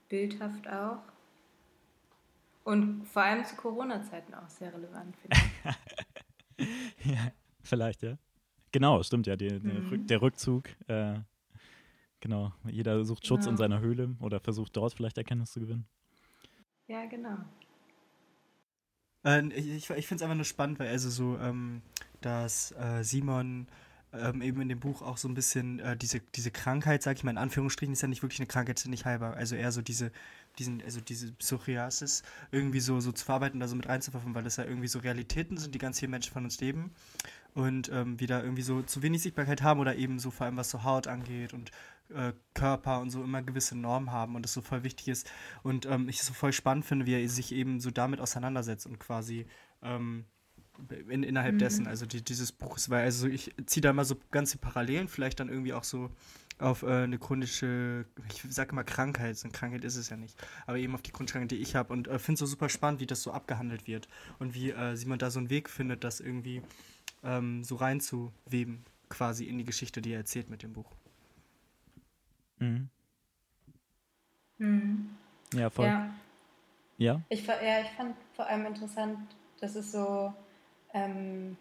bildhaft 0.08 0.68
auch. 0.68 1.02
Und 2.62 3.04
vor 3.04 3.22
allem 3.22 3.44
zu 3.44 3.56
Corona-Zeiten 3.56 4.34
auch 4.34 4.48
sehr 4.48 4.72
relevant, 4.72 5.16
ja, 7.04 7.32
vielleicht, 7.62 8.02
ja. 8.02 8.16
Genau, 8.72 9.02
stimmt 9.02 9.26
ja, 9.26 9.36
die, 9.36 9.50
mhm. 9.50 10.06
der 10.06 10.22
Rückzug. 10.22 10.68
Äh, 10.88 11.18
Genau, 12.24 12.54
jeder 12.64 13.04
sucht 13.04 13.26
Schutz 13.26 13.40
genau. 13.40 13.50
in 13.50 13.56
seiner 13.58 13.80
Höhle 13.80 14.16
oder 14.18 14.40
versucht 14.40 14.74
dort 14.78 14.94
vielleicht 14.94 15.18
Erkenntnis 15.18 15.52
zu 15.52 15.60
gewinnen. 15.60 15.84
Ja, 16.86 17.04
genau. 17.04 17.36
Äh, 19.26 19.46
ich 19.48 19.90
ich 19.90 20.06
finde 20.06 20.14
es 20.14 20.22
einfach 20.22 20.34
nur 20.34 20.46
spannend, 20.46 20.78
weil 20.78 20.88
also 20.88 21.10
so, 21.10 21.36
ähm, 21.36 21.82
dass 22.22 22.72
äh, 22.72 23.04
Simon 23.04 23.66
ähm, 24.14 24.40
eben 24.40 24.62
in 24.62 24.70
dem 24.70 24.80
Buch 24.80 25.02
auch 25.02 25.18
so 25.18 25.28
ein 25.28 25.34
bisschen 25.34 25.80
äh, 25.80 25.98
diese, 25.98 26.20
diese 26.20 26.50
Krankheit, 26.50 27.02
sag 27.02 27.18
ich 27.18 27.24
mal 27.24 27.30
in 27.32 27.36
Anführungsstrichen, 27.36 27.92
ist 27.92 28.00
ja 28.00 28.08
nicht 28.08 28.22
wirklich 28.22 28.40
eine 28.40 28.46
Krankheit, 28.46 28.78
ist 28.78 28.86
ja 28.86 28.90
nicht 28.90 29.04
heilbar. 29.04 29.34
Also 29.34 29.54
eher 29.54 29.70
so 29.70 29.82
diese, 29.82 30.10
diesen, 30.58 30.80
also 30.82 31.02
diese 31.02 31.30
Psoriasis 31.32 32.22
irgendwie 32.52 32.80
so, 32.80 33.00
so 33.00 33.12
zu 33.12 33.22
verarbeiten, 33.22 33.60
da 33.60 33.68
so 33.68 33.76
mit 33.76 33.86
reinzuwerfen, 33.86 34.34
weil 34.34 34.44
das 34.44 34.56
ja 34.56 34.64
irgendwie 34.64 34.88
so 34.88 34.98
Realitäten 34.98 35.58
sind, 35.58 35.74
die 35.74 35.78
ganz 35.78 36.00
viele 36.00 36.08
Menschen 36.08 36.32
von 36.32 36.44
uns 36.44 36.58
leben 36.58 36.90
und 37.54 37.90
ähm, 37.92 38.18
wieder 38.18 38.42
irgendwie 38.42 38.62
so 38.62 38.80
zu 38.82 39.02
wenig 39.02 39.22
Sichtbarkeit 39.22 39.62
haben 39.62 39.80
oder 39.80 39.96
eben 39.96 40.18
so 40.18 40.30
vor 40.30 40.46
allem 40.46 40.56
was 40.56 40.70
so 40.70 40.84
Haut 40.84 41.06
angeht 41.06 41.52
und 41.52 41.70
Körper 42.54 43.00
und 43.00 43.10
so 43.10 43.22
immer 43.22 43.42
gewisse 43.42 43.76
Normen 43.76 44.12
haben 44.12 44.36
und 44.36 44.42
das 44.42 44.52
so 44.52 44.60
voll 44.60 44.84
wichtig 44.84 45.08
ist. 45.08 45.30
Und 45.62 45.86
ähm, 45.86 46.08
ich 46.08 46.20
es 46.20 46.26
so 46.26 46.34
voll 46.34 46.52
spannend 46.52 46.84
finde, 46.84 47.06
wie 47.06 47.14
er 47.14 47.28
sich 47.28 47.52
eben 47.52 47.80
so 47.80 47.90
damit 47.90 48.20
auseinandersetzt 48.20 48.86
und 48.86 48.98
quasi 48.98 49.46
ähm, 49.82 50.24
in, 51.08 51.22
innerhalb 51.22 51.54
mhm. 51.54 51.58
dessen, 51.58 51.86
also 51.86 52.06
die, 52.06 52.22
dieses 52.22 52.52
Buches, 52.52 52.90
weil 52.90 53.04
also 53.04 53.28
ich 53.28 53.54
ziehe 53.66 53.82
da 53.82 53.92
mal 53.92 54.04
so 54.04 54.16
ganze 54.30 54.58
Parallelen, 54.58 55.08
vielleicht 55.08 55.40
dann 55.40 55.48
irgendwie 55.48 55.72
auch 55.72 55.84
so 55.84 56.10
auf 56.58 56.82
äh, 56.82 57.04
eine 57.04 57.18
chronische, 57.18 58.06
ich 58.28 58.42
sage 58.48 58.72
immer 58.72 58.84
Krankheit, 58.84 59.38
eine 59.42 59.52
Krankheit 59.52 59.84
ist 59.84 59.96
es 59.96 60.08
ja 60.10 60.16
nicht, 60.16 60.36
aber 60.66 60.78
eben 60.78 60.94
auf 60.94 61.02
die 61.02 61.12
Grundkrankheit, 61.12 61.50
die 61.50 61.56
ich 61.56 61.74
habe 61.74 61.92
und 61.92 62.08
äh, 62.08 62.18
finde 62.18 62.34
es 62.34 62.40
so 62.40 62.46
super 62.46 62.68
spannend, 62.68 63.00
wie 63.00 63.06
das 63.06 63.22
so 63.22 63.32
abgehandelt 63.32 63.86
wird 63.86 64.08
und 64.38 64.54
wie 64.54 64.70
äh, 64.70 64.96
Simon 64.96 65.18
da 65.18 65.30
so 65.30 65.38
einen 65.38 65.50
Weg 65.50 65.68
findet, 65.68 66.04
das 66.04 66.20
irgendwie 66.20 66.62
ähm, 67.22 67.64
so 67.64 67.76
reinzuweben, 67.76 68.84
quasi 69.08 69.44
in 69.44 69.58
die 69.58 69.64
Geschichte, 69.64 70.00
die 70.02 70.12
er 70.12 70.18
erzählt 70.18 70.50
mit 70.50 70.62
dem 70.62 70.72
Buch. 70.72 70.90
Mhm. 72.58 72.88
Mhm. 74.58 75.16
Ja, 75.52 75.70
voll. 75.70 75.86
Ja. 75.86 76.10
Ja? 76.96 77.20
Ich, 77.28 77.46
ja, 77.46 77.80
ich 77.80 77.90
fand 77.96 78.16
vor 78.34 78.46
allem 78.46 78.66
interessant, 78.66 79.18
dass 79.60 79.74
es 79.74 79.92
so 79.92 80.32
ähm, 80.92 81.56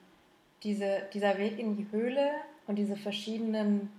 diese, 0.63 1.03
dieser 1.13 1.37
Weg 1.37 1.59
in 1.59 1.75
die 1.75 1.87
Höhle 1.91 2.31
und 2.67 2.75
diese 2.75 2.95
verschiedenen 2.95 3.89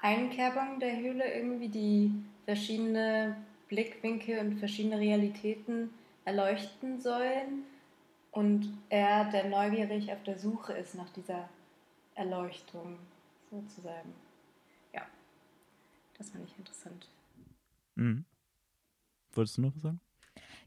Einkerbungen 0.00 0.80
der 0.80 0.96
Höhle 0.96 1.32
irgendwie, 1.32 1.68
die 1.68 2.12
verschiedene 2.44 3.36
Blickwinkel 3.68 4.38
und 4.38 4.58
verschiedene 4.58 4.98
Realitäten 4.98 5.90
erleuchten 6.24 7.00
sollen 7.00 7.64
und 8.32 8.76
er, 8.88 9.26
der 9.26 9.44
neugierig 9.48 10.12
auf 10.12 10.22
der 10.24 10.38
Suche 10.38 10.72
ist 10.72 10.94
nach 10.94 11.08
dieser 11.10 11.48
Erleuchtung 12.14 12.98
sozusagen. 13.50 14.12
Das 16.18 16.30
fand 16.30 16.48
ich 16.48 16.58
interessant. 16.58 17.08
Mhm. 17.96 18.24
Wolltest 19.32 19.56
du 19.56 19.62
noch 19.62 19.74
was 19.74 19.82
sagen? 19.82 20.00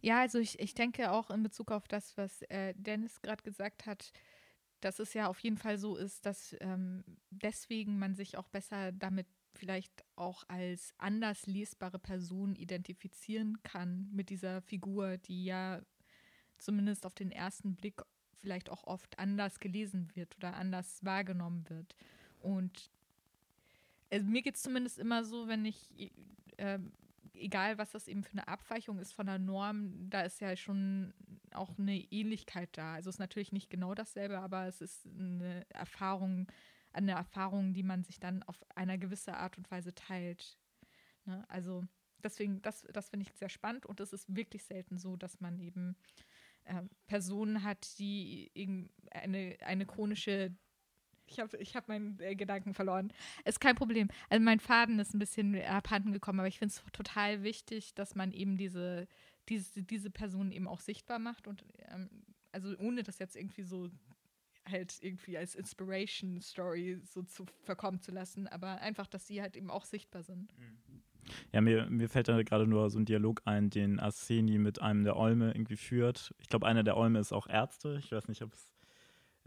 Ja, 0.02 0.20
also 0.22 0.40
ich, 0.40 0.60
ich 0.60 0.74
denke 0.74 1.12
auch 1.12 1.30
in 1.30 1.44
Bezug 1.44 1.72
auf 1.72 1.88
das, 1.88 2.16
was 2.18 2.42
äh, 2.44 2.74
Dennis 2.76 3.22
gerade 3.22 3.44
gesagt 3.44 3.86
hat, 3.86 4.12
dass 4.82 5.00
es 5.00 5.14
ja 5.14 5.28
auf 5.28 5.40
jeden 5.40 5.58
Fall 5.58 5.78
so 5.78 5.96
ist, 5.96 6.26
dass 6.26 6.56
ähm, 6.60 7.04
deswegen 7.30 7.98
man 7.98 8.16
sich 8.16 8.38
auch 8.38 8.48
besser 8.48 8.92
damit 8.92 9.28
vielleicht 9.54 10.06
auch 10.16 10.44
als 10.48 10.94
anders 11.00 11.48
lesbare 11.48 11.98
Person 11.98 12.56
identifizieren 12.56 13.58
kann 13.64 14.08
mit 14.12 14.30
dieser 14.30 14.62
Figur, 14.62 15.18
die 15.18 15.46
ja 15.46 15.82
zumindest 16.60 17.06
auf 17.06 17.16
den 17.16 17.32
ersten 17.32 17.76
Blick 17.76 18.02
vielleicht 18.40 18.70
auch 18.70 18.84
oft 18.84 19.18
anders 19.18 19.60
gelesen 19.60 20.10
wird 20.14 20.38
oder 20.38 20.54
anders 20.54 21.04
wahrgenommen 21.04 21.68
wird. 21.70 21.96
Und 22.40 22.92
also 24.12 24.26
mir 24.26 24.41
geht 24.41 24.56
es 24.56 24.62
zumindest 24.62 25.00
immer 25.00 25.24
so, 25.24 25.48
wenn 25.48 25.65
ich, 25.65 25.89
äh, 26.58 26.80
egal 27.34 27.78
was 27.78 27.91
das 27.91 28.08
eben 28.08 28.24
für 28.24 28.34
eine 28.34 28.48
Abweichung 28.48 29.00
ist 29.00 29.13
von 29.13 29.28
der 29.28 29.39
Norm, 29.39 30.10
da 30.10 30.22
ist 30.22 30.41
ja 30.41 30.56
schon 30.56 31.13
auch 31.52 31.78
eine 31.78 31.98
Ähnlichkeit 32.12 32.70
da. 32.74 32.96
Also 32.96 33.10
es 33.10 33.15
ist 33.15 33.20
natürlich 33.20 33.52
nicht 33.52 33.70
genau 33.70 33.96
dasselbe, 33.96 34.39
aber 34.39 34.67
es 34.67 34.82
ist 34.82 35.06
eine 35.06 35.65
Erfahrung, 35.70 36.52
eine 36.93 37.12
Erfahrung, 37.12 37.74
die 37.74 37.84
man 37.84 38.04
sich 38.04 38.20
dann 38.20 38.43
auf 38.43 38.63
eine 38.76 38.98
gewisse 38.98 39.36
Art 39.36 39.58
und 39.58 39.70
Weise 39.70 39.93
teilt. 39.93 40.58
Ne? 41.26 41.46
Also 41.50 41.84
deswegen, 42.24 42.62
das, 42.62 42.86
das 42.93 43.10
finde 43.10 43.26
ich 43.28 43.38
sehr 43.38 43.50
spannend 43.50 43.86
und 43.86 44.00
es 44.00 44.13
ist 44.13 44.36
wirklich 44.36 44.63
selten 44.63 44.98
so, 44.98 45.15
dass 45.15 45.39
man 45.39 45.60
eben 45.60 45.96
äh, 46.65 46.84
Person 47.06 47.63
hat, 47.63 47.98
die 48.00 48.52
eine, 49.12 49.58
eine 49.62 49.86
chronische 49.86 50.56
ich 51.28 51.40
habe 51.40 51.58
ich 51.58 51.76
hab 51.76 51.88
meinen 51.88 52.20
äh, 52.20 52.36
Gedanken 52.36 52.74
verloren. 52.74 53.12
Ist 53.46 53.60
kein 53.60 53.76
Problem. 53.76 54.08
Also 54.30 54.44
mein 54.44 54.60
Faden 54.60 55.00
ist 55.00 55.13
ein 55.13 55.20
bisschen 55.20 55.60
abhanden 55.63 56.13
gekommen, 56.13 56.40
aber 56.40 56.48
ich 56.48 56.60
finde 56.60 56.74
es 56.74 56.84
total 56.92 57.44
wichtig, 57.44 57.94
dass 57.94 58.16
man 58.16 58.32
eben 58.32 58.58
diese, 58.58 59.08
diese, 59.50 59.84
diese 59.84 60.10
Person 60.10 60.52
eben 60.52 60.68
auch 60.68 60.80
sichtbar 60.80 61.20
macht 61.20 61.48
und 61.48 61.63
ähm, 61.90 62.10
also 62.52 62.76
ohne 62.80 63.04
das 63.04 63.20
jetzt 63.20 63.36
irgendwie 63.36 63.63
so 63.63 63.90
halt 64.70 64.98
irgendwie 65.02 65.38
als 65.38 65.56
Inspiration 65.56 66.42
Story 66.42 67.00
so 67.04 67.24
zu 67.24 67.46
verkommen 67.63 68.02
zu 68.02 68.12
lassen, 68.12 68.48
aber 68.48 68.82
einfach, 68.82 69.08
dass 69.08 69.28
sie 69.28 69.42
halt 69.42 69.56
eben 69.56 69.70
auch 69.70 69.86
sichtbar 69.86 70.24
sind. 70.24 70.54
Ja, 71.52 71.62
mir, 71.62 71.88
mir 71.90 72.10
fällt 72.10 72.28
da 72.28 72.42
gerade 72.42 72.68
nur 72.68 72.90
so 72.90 73.00
ein 73.00 73.06
Dialog 73.06 73.42
ein, 73.46 73.70
den 73.70 74.00
Arseni 74.00 74.58
mit 74.58 74.82
einem 74.82 75.04
der 75.04 75.18
Olme 75.18 75.52
irgendwie 75.52 75.76
führt. 75.76 76.34
Ich 76.40 76.48
glaube, 76.50 76.66
einer 76.66 76.84
der 76.84 76.98
Olme 76.98 77.20
ist 77.20 77.34
auch 77.34 77.48
Ärzte. 77.48 77.98
Ich 78.00 78.12
weiß 78.12 78.28
nicht, 78.28 78.42
ob 78.42 78.54
es 78.54 78.77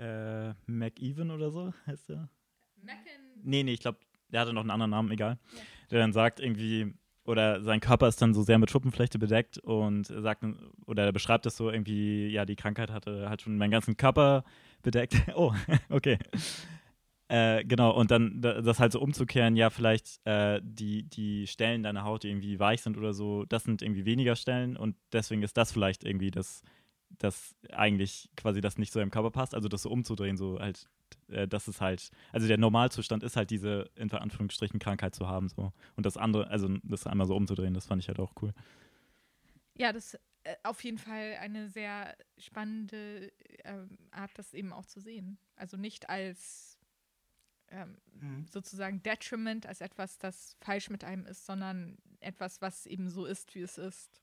äh, 0.00 0.54
McEwen 0.66 1.30
oder 1.30 1.50
so 1.50 1.72
heißt 1.86 2.08
der. 2.08 2.28
Macken. 2.82 3.42
Nee, 3.42 3.62
nee, 3.62 3.72
ich 3.72 3.80
glaube, 3.80 3.98
der 4.32 4.40
hatte 4.40 4.52
noch 4.52 4.62
einen 4.62 4.70
anderen 4.70 4.90
Namen, 4.90 5.10
egal. 5.10 5.38
Ja. 5.54 5.62
Der 5.90 5.98
dann 6.00 6.12
sagt 6.12 6.40
irgendwie, 6.40 6.94
oder 7.24 7.62
sein 7.62 7.80
Körper 7.80 8.08
ist 8.08 8.20
dann 8.22 8.34
so 8.34 8.42
sehr 8.42 8.58
mit 8.58 8.70
Schuppenflechte 8.70 9.18
bedeckt 9.18 9.58
und 9.58 10.06
sagt, 10.06 10.44
oder 10.86 11.04
er 11.04 11.12
beschreibt 11.12 11.46
es 11.46 11.56
so 11.56 11.70
irgendwie, 11.70 12.28
ja, 12.28 12.44
die 12.44 12.56
Krankheit 12.56 12.90
hatte 12.90 13.28
halt 13.28 13.42
schon 13.42 13.58
meinen 13.58 13.70
ganzen 13.70 13.96
Körper 13.96 14.44
bedeckt. 14.82 15.14
oh, 15.34 15.52
okay. 15.90 16.18
Äh, 17.28 17.64
genau, 17.64 17.92
und 17.92 18.10
dann 18.10 18.40
das 18.40 18.80
halt 18.80 18.90
so 18.90 19.00
umzukehren, 19.00 19.54
ja, 19.54 19.70
vielleicht 19.70 20.20
äh, 20.26 20.60
die, 20.64 21.04
die 21.04 21.46
Stellen 21.46 21.84
deiner 21.84 22.02
Haut, 22.02 22.24
die 22.24 22.28
irgendwie 22.28 22.58
weich 22.58 22.82
sind 22.82 22.96
oder 22.96 23.12
so, 23.12 23.44
das 23.44 23.62
sind 23.62 23.82
irgendwie 23.82 24.04
weniger 24.04 24.34
Stellen 24.34 24.76
und 24.76 24.96
deswegen 25.12 25.44
ist 25.44 25.56
das 25.56 25.70
vielleicht 25.70 26.02
irgendwie 26.02 26.32
das, 26.32 26.62
das 27.18 27.54
eigentlich 27.70 28.30
quasi 28.36 28.60
das 28.60 28.78
nicht 28.78 28.92
so 28.92 29.00
im 29.00 29.10
Körper 29.10 29.30
passt, 29.30 29.54
also 29.54 29.68
das 29.68 29.82
so 29.82 29.90
umzudrehen, 29.90 30.36
so 30.36 30.58
halt 30.58 30.88
äh, 31.28 31.48
das 31.48 31.68
ist 31.68 31.80
halt, 31.80 32.10
also 32.32 32.46
der 32.46 32.58
Normalzustand 32.58 33.22
ist 33.22 33.36
halt 33.36 33.50
diese, 33.50 33.90
in 33.96 34.10
Anführungsstrichen, 34.10 34.78
Krankheit 34.78 35.14
zu 35.14 35.28
haben. 35.28 35.48
So. 35.48 35.72
Und 35.96 36.06
das 36.06 36.16
andere, 36.16 36.48
also 36.48 36.68
das 36.82 37.06
einmal 37.06 37.26
so 37.26 37.36
umzudrehen, 37.36 37.74
das 37.74 37.86
fand 37.86 38.02
ich 38.02 38.08
halt 38.08 38.18
auch 38.18 38.32
cool. 38.42 38.52
Ja, 39.76 39.92
das 39.92 40.14
äh, 40.44 40.56
auf 40.62 40.82
jeden 40.84 40.98
Fall 40.98 41.36
eine 41.40 41.68
sehr 41.68 42.16
spannende 42.38 43.32
äh, 43.64 43.86
Art, 44.10 44.30
das 44.34 44.54
eben 44.54 44.72
auch 44.72 44.86
zu 44.86 45.00
sehen. 45.00 45.38
Also 45.56 45.76
nicht 45.76 46.08
als 46.08 46.78
ähm, 47.68 47.98
mhm. 48.12 48.46
sozusagen 48.50 49.02
Detriment, 49.02 49.66
als 49.66 49.80
etwas, 49.80 50.18
das 50.18 50.56
falsch 50.60 50.90
mit 50.90 51.04
einem 51.04 51.24
ist, 51.26 51.46
sondern 51.46 51.98
etwas, 52.20 52.60
was 52.60 52.86
eben 52.86 53.10
so 53.10 53.26
ist, 53.26 53.54
wie 53.54 53.62
es 53.62 53.78
ist. 53.78 54.20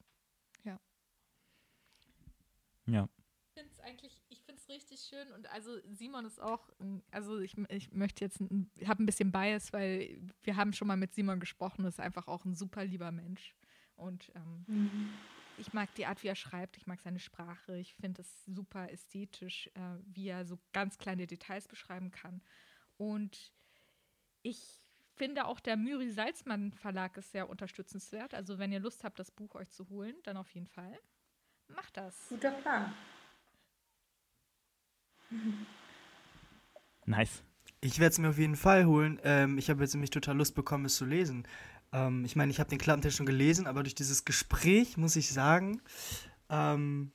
Ja. 2.87 3.09
Ich 3.47 3.53
finde 3.53 3.71
es 3.71 3.79
eigentlich 3.79 4.27
richtig 4.69 4.99
schön 5.01 5.31
und 5.33 5.49
also 5.51 5.79
Simon 5.91 6.25
ist 6.25 6.41
auch, 6.41 6.69
also 7.11 7.39
ich, 7.39 7.57
ich 7.69 7.91
möchte 7.91 8.25
jetzt, 8.25 8.41
ich 8.79 8.87
habe 8.87 9.03
ein 9.03 9.05
bisschen 9.05 9.31
Bias, 9.31 9.73
weil 9.73 10.19
wir 10.43 10.55
haben 10.55 10.73
schon 10.73 10.87
mal 10.87 10.97
mit 10.97 11.13
Simon 11.13 11.39
gesprochen, 11.39 11.85
ist 11.85 11.99
einfach 11.99 12.27
auch 12.27 12.45
ein 12.45 12.55
super 12.55 12.85
lieber 12.85 13.11
Mensch 13.11 13.55
und 13.95 14.31
ähm, 14.35 14.65
mhm. 14.67 15.09
ich 15.57 15.73
mag 15.73 15.93
die 15.95 16.05
Art, 16.05 16.23
wie 16.23 16.27
er 16.27 16.35
schreibt, 16.35 16.77
ich 16.77 16.87
mag 16.87 16.99
seine 17.01 17.19
Sprache, 17.19 17.77
ich 17.77 17.95
finde 17.95 18.21
es 18.21 18.45
super 18.45 18.91
ästhetisch, 18.91 19.67
äh, 19.73 19.97
wie 20.05 20.27
er 20.27 20.45
so 20.45 20.59
ganz 20.73 20.97
kleine 20.97 21.27
Details 21.27 21.67
beschreiben 21.67 22.11
kann 22.11 22.41
und 22.97 23.51
ich 24.43 24.81
finde 25.15 25.45
auch 25.45 25.59
der 25.59 25.77
Müri 25.77 26.11
Salzmann 26.11 26.73
Verlag 26.73 27.17
ist 27.17 27.31
sehr 27.31 27.49
unterstützenswert, 27.49 28.33
also 28.33 28.59
wenn 28.59 28.71
ihr 28.71 28.79
Lust 28.79 29.03
habt, 29.03 29.19
das 29.19 29.31
Buch 29.31 29.55
euch 29.55 29.69
zu 29.71 29.89
holen, 29.89 30.15
dann 30.23 30.37
auf 30.37 30.49
jeden 30.51 30.67
Fall. 30.67 30.99
Macht 31.75 31.97
das. 31.97 32.15
Guter 32.29 32.51
Plan. 32.51 32.93
Nice. 37.05 37.41
Ich 37.79 37.99
werde 37.99 38.11
es 38.11 38.19
mir 38.19 38.29
auf 38.29 38.37
jeden 38.37 38.57
Fall 38.57 38.85
holen. 38.85 39.19
Ähm, 39.23 39.57
ich 39.57 39.69
habe 39.69 39.81
jetzt 39.81 39.93
nämlich 39.93 40.09
total 40.09 40.35
Lust 40.35 40.55
bekommen, 40.55 40.83
es 40.83 40.97
zu 40.97 41.05
lesen. 41.05 41.47
Ähm, 41.93 42.25
ich 42.25 42.35
meine, 42.35 42.51
ich 42.51 42.59
habe 42.59 42.69
den 42.69 42.79
Klappentext 42.79 43.17
schon 43.17 43.25
gelesen, 43.25 43.65
aber 43.65 43.83
durch 43.83 43.95
dieses 43.95 44.25
Gespräch, 44.25 44.97
muss 44.97 45.15
ich 45.15 45.31
sagen, 45.31 45.81
ähm, 46.49 47.11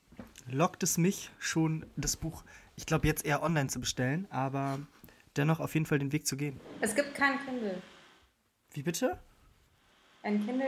lockt 0.47 0.81
es 0.81 0.97
mich 0.97 1.29
schon, 1.37 1.85
das 1.95 2.17
Buch, 2.17 2.43
ich 2.75 2.85
glaube, 2.85 3.07
jetzt 3.07 3.23
eher 3.25 3.43
online 3.43 3.67
zu 3.67 3.79
bestellen, 3.79 4.27
aber 4.31 4.79
dennoch 5.37 5.59
auf 5.59 5.73
jeden 5.75 5.85
Fall 5.85 5.99
den 5.99 6.11
Weg 6.11 6.25
zu 6.25 6.37
gehen. 6.37 6.59
Es 6.81 6.95
gibt 6.95 7.13
kein 7.13 7.39
Kindle. 7.45 7.81
Wie 8.71 8.81
bitte? 8.81 9.19
Ein 10.23 10.43
Kindle, 10.45 10.67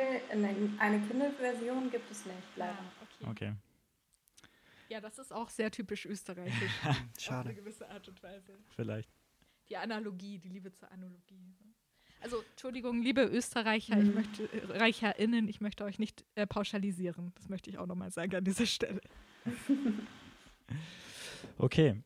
eine 0.80 1.00
Kindle-Version 1.00 1.90
gibt 1.90 2.12
es 2.12 2.26
nicht, 2.26 2.38
leider. 2.58 2.74
Ah, 2.74 3.28
okay. 3.30 3.30
okay. 3.32 3.54
Ja, 4.90 5.02
das 5.02 5.18
ist 5.18 5.34
auch 5.34 5.50
sehr 5.50 5.72
typisch 5.72 6.06
österreichisch. 6.06 6.72
Schade. 7.20 7.40
Auf 7.40 7.46
eine 7.46 7.56
gewisse 7.56 7.90
Art 7.90 8.08
und 8.08 8.22
Weise. 8.22 8.54
Vielleicht. 8.76 9.10
Die 9.70 9.78
Analogie, 9.78 10.38
die 10.38 10.50
Liebe 10.50 10.72
zur 10.72 10.92
Analogie. 10.92 11.56
Also, 12.22 12.42
Entschuldigung, 12.52 13.02
liebe 13.02 13.24
Österreicher, 13.24 13.96
mhm. 13.96 14.10
ich 14.10 14.16
möchte, 14.16 14.44
äh, 14.44 14.78
ReicherInnen, 14.78 15.48
ich 15.48 15.62
möchte 15.62 15.84
euch 15.84 16.00
nicht 16.00 16.24
äh, 16.36 16.48
pauschalisieren. 16.48 17.34
Das 17.36 17.50
möchte 17.50 17.70
ich 17.70 17.78
auch 17.78 17.88
nochmal 17.88 18.12
sagen 18.12 18.36
an 18.36 18.44
dieser 18.44 18.66
Stelle. 18.66 19.02
okay. 21.58 22.02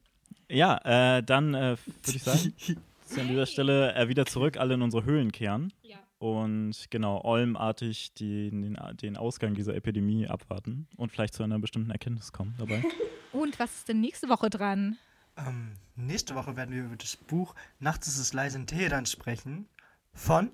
Ja, 0.49 1.17
äh, 1.17 1.23
dann 1.23 1.53
äh, 1.53 1.77
würde 1.77 2.17
ich 2.17 2.23
sagen, 2.23 2.53
an 3.17 3.27
dieser 3.27 3.45
Stelle 3.45 3.93
äh, 3.95 4.07
wieder 4.07 4.25
zurück, 4.25 4.57
alle 4.57 4.73
in 4.73 4.81
unsere 4.81 5.03
Höhlen 5.03 5.31
kehren. 5.31 5.71
Ja 5.83 5.99
und 6.19 6.75
genau, 6.89 7.21
olmartig 7.23 8.13
den, 8.13 8.77
den 9.01 9.17
Ausgang 9.17 9.55
dieser 9.55 9.73
Epidemie 9.73 10.27
abwarten 10.27 10.87
und 10.97 11.11
vielleicht 11.11 11.33
zu 11.33 11.43
einer 11.43 11.59
bestimmten 11.59 11.91
Erkenntnis 11.91 12.31
kommen 12.31 12.55
dabei. 12.57 12.83
Und 13.31 13.59
was 13.59 13.71
ist 13.75 13.87
denn 13.87 14.01
nächste 14.01 14.27
Woche 14.27 14.49
dran? 14.49 14.97
Ähm, 15.37 15.73
nächste 15.95 16.33
Woche 16.33 16.57
werden 16.57 16.73
wir 16.73 16.85
über 16.85 16.95
das 16.95 17.15
Buch 17.15 17.53
Nachts 17.79 18.07
ist 18.07 18.17
es 18.17 18.33
leise 18.33 18.57
in 18.57 18.65
Teheran 18.65 19.05
sprechen. 19.05 19.67
Von? 20.13 20.51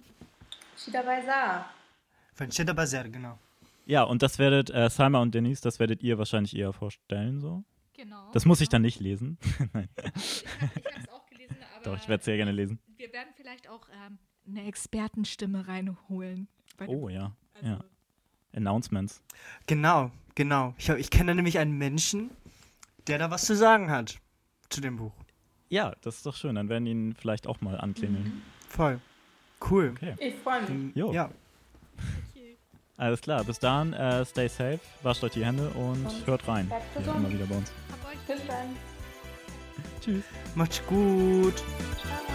Shida 0.78 1.02
Bazar. 1.02 1.70
Von 2.34 2.52
Shida 2.52 2.74
Bazar, 2.74 3.08
genau. 3.08 3.40
Ja, 3.86 4.04
und 4.04 4.22
das 4.22 4.40
werdet, 4.40 4.70
äh, 4.72 4.90
Salma 4.90 5.22
und 5.22 5.34
Denise, 5.34 5.62
das 5.62 5.80
werdet 5.80 6.04
ihr 6.04 6.18
wahrscheinlich 6.18 6.56
eher 6.56 6.74
vorstellen, 6.74 7.40
so. 7.40 7.64
Genau. 7.94 8.30
Das 8.34 8.46
muss 8.46 8.60
ich 8.60 8.68
dann 8.68 8.82
nicht 8.82 9.00
lesen. 9.00 9.38
Nein. 9.74 9.88
Ich 9.96 10.44
habe 10.46 11.00
es 11.02 11.10
auch 11.10 11.26
gelesen, 11.28 11.58
aber. 11.74 11.84
Doch, 11.86 11.98
ich 11.98 12.10
werde 12.10 12.20
es 12.20 12.26
sehr 12.26 12.36
gerne 12.36 12.52
lesen. 12.52 12.78
Wir 12.98 13.14
werden 13.14 13.30
vielleicht 13.38 13.70
auch 13.70 13.88
ähm, 14.06 14.20
eine 14.48 14.66
Expertenstimme 14.66 15.68
reinholen. 15.68 16.48
Oh 16.88 17.10
ja, 17.10 17.32
also 17.56 17.68
ja. 17.68 17.80
Announcements. 18.54 19.22
Genau, 19.68 20.12
genau. 20.36 20.74
Ich, 20.78 20.90
ich 20.90 21.10
kenne 21.10 21.36
nämlich 21.36 21.60
einen 21.60 21.78
Menschen, 21.78 22.30
der 23.08 23.18
da 23.18 23.32
was 23.32 23.46
zu 23.46 23.56
sagen 23.56 23.90
hat 23.90 24.20
zu 24.70 24.82
dem 24.82 24.98
Buch. 24.98 25.14
Ja, 25.70 25.94
das 26.02 26.18
ist 26.18 26.26
doch 26.26 26.36
schön. 26.36 26.56
Dann 26.56 26.70
werden 26.70 26.86
ihn 26.86 27.16
vielleicht 27.16 27.48
auch 27.48 27.62
mal 27.62 27.80
anklingeln. 27.80 28.24
Mhm. 28.24 28.42
Voll. 28.68 29.00
Cool. 29.70 29.94
Okay. 29.96 30.16
Ich 30.20 30.36
freue 30.36 30.62
mich. 30.70 30.96
Jo. 30.96 31.12
Ja. 31.12 31.32
Alles 32.98 33.22
klar, 33.22 33.44
bis 33.44 33.60
dann, 33.60 33.92
äh, 33.92 34.24
stay 34.24 34.48
safe, 34.48 34.80
wascht 35.04 35.22
euch 35.24 35.34
die 35.34 35.46
Hände 35.46 35.70
und, 35.72 36.06
und 36.06 36.28
hört 36.28 36.48
rein. 36.48 36.72
Ja, 37.06 37.14
immer 37.14 37.30
wieder 37.30 37.46
bei 37.46 37.58
uns. 37.58 37.70
Bis 38.26 38.40
dann. 38.48 38.76
Tschüss. 40.00 40.24
Macht's 40.56 40.82
gut. 40.88 41.56
Ciao. 41.56 42.35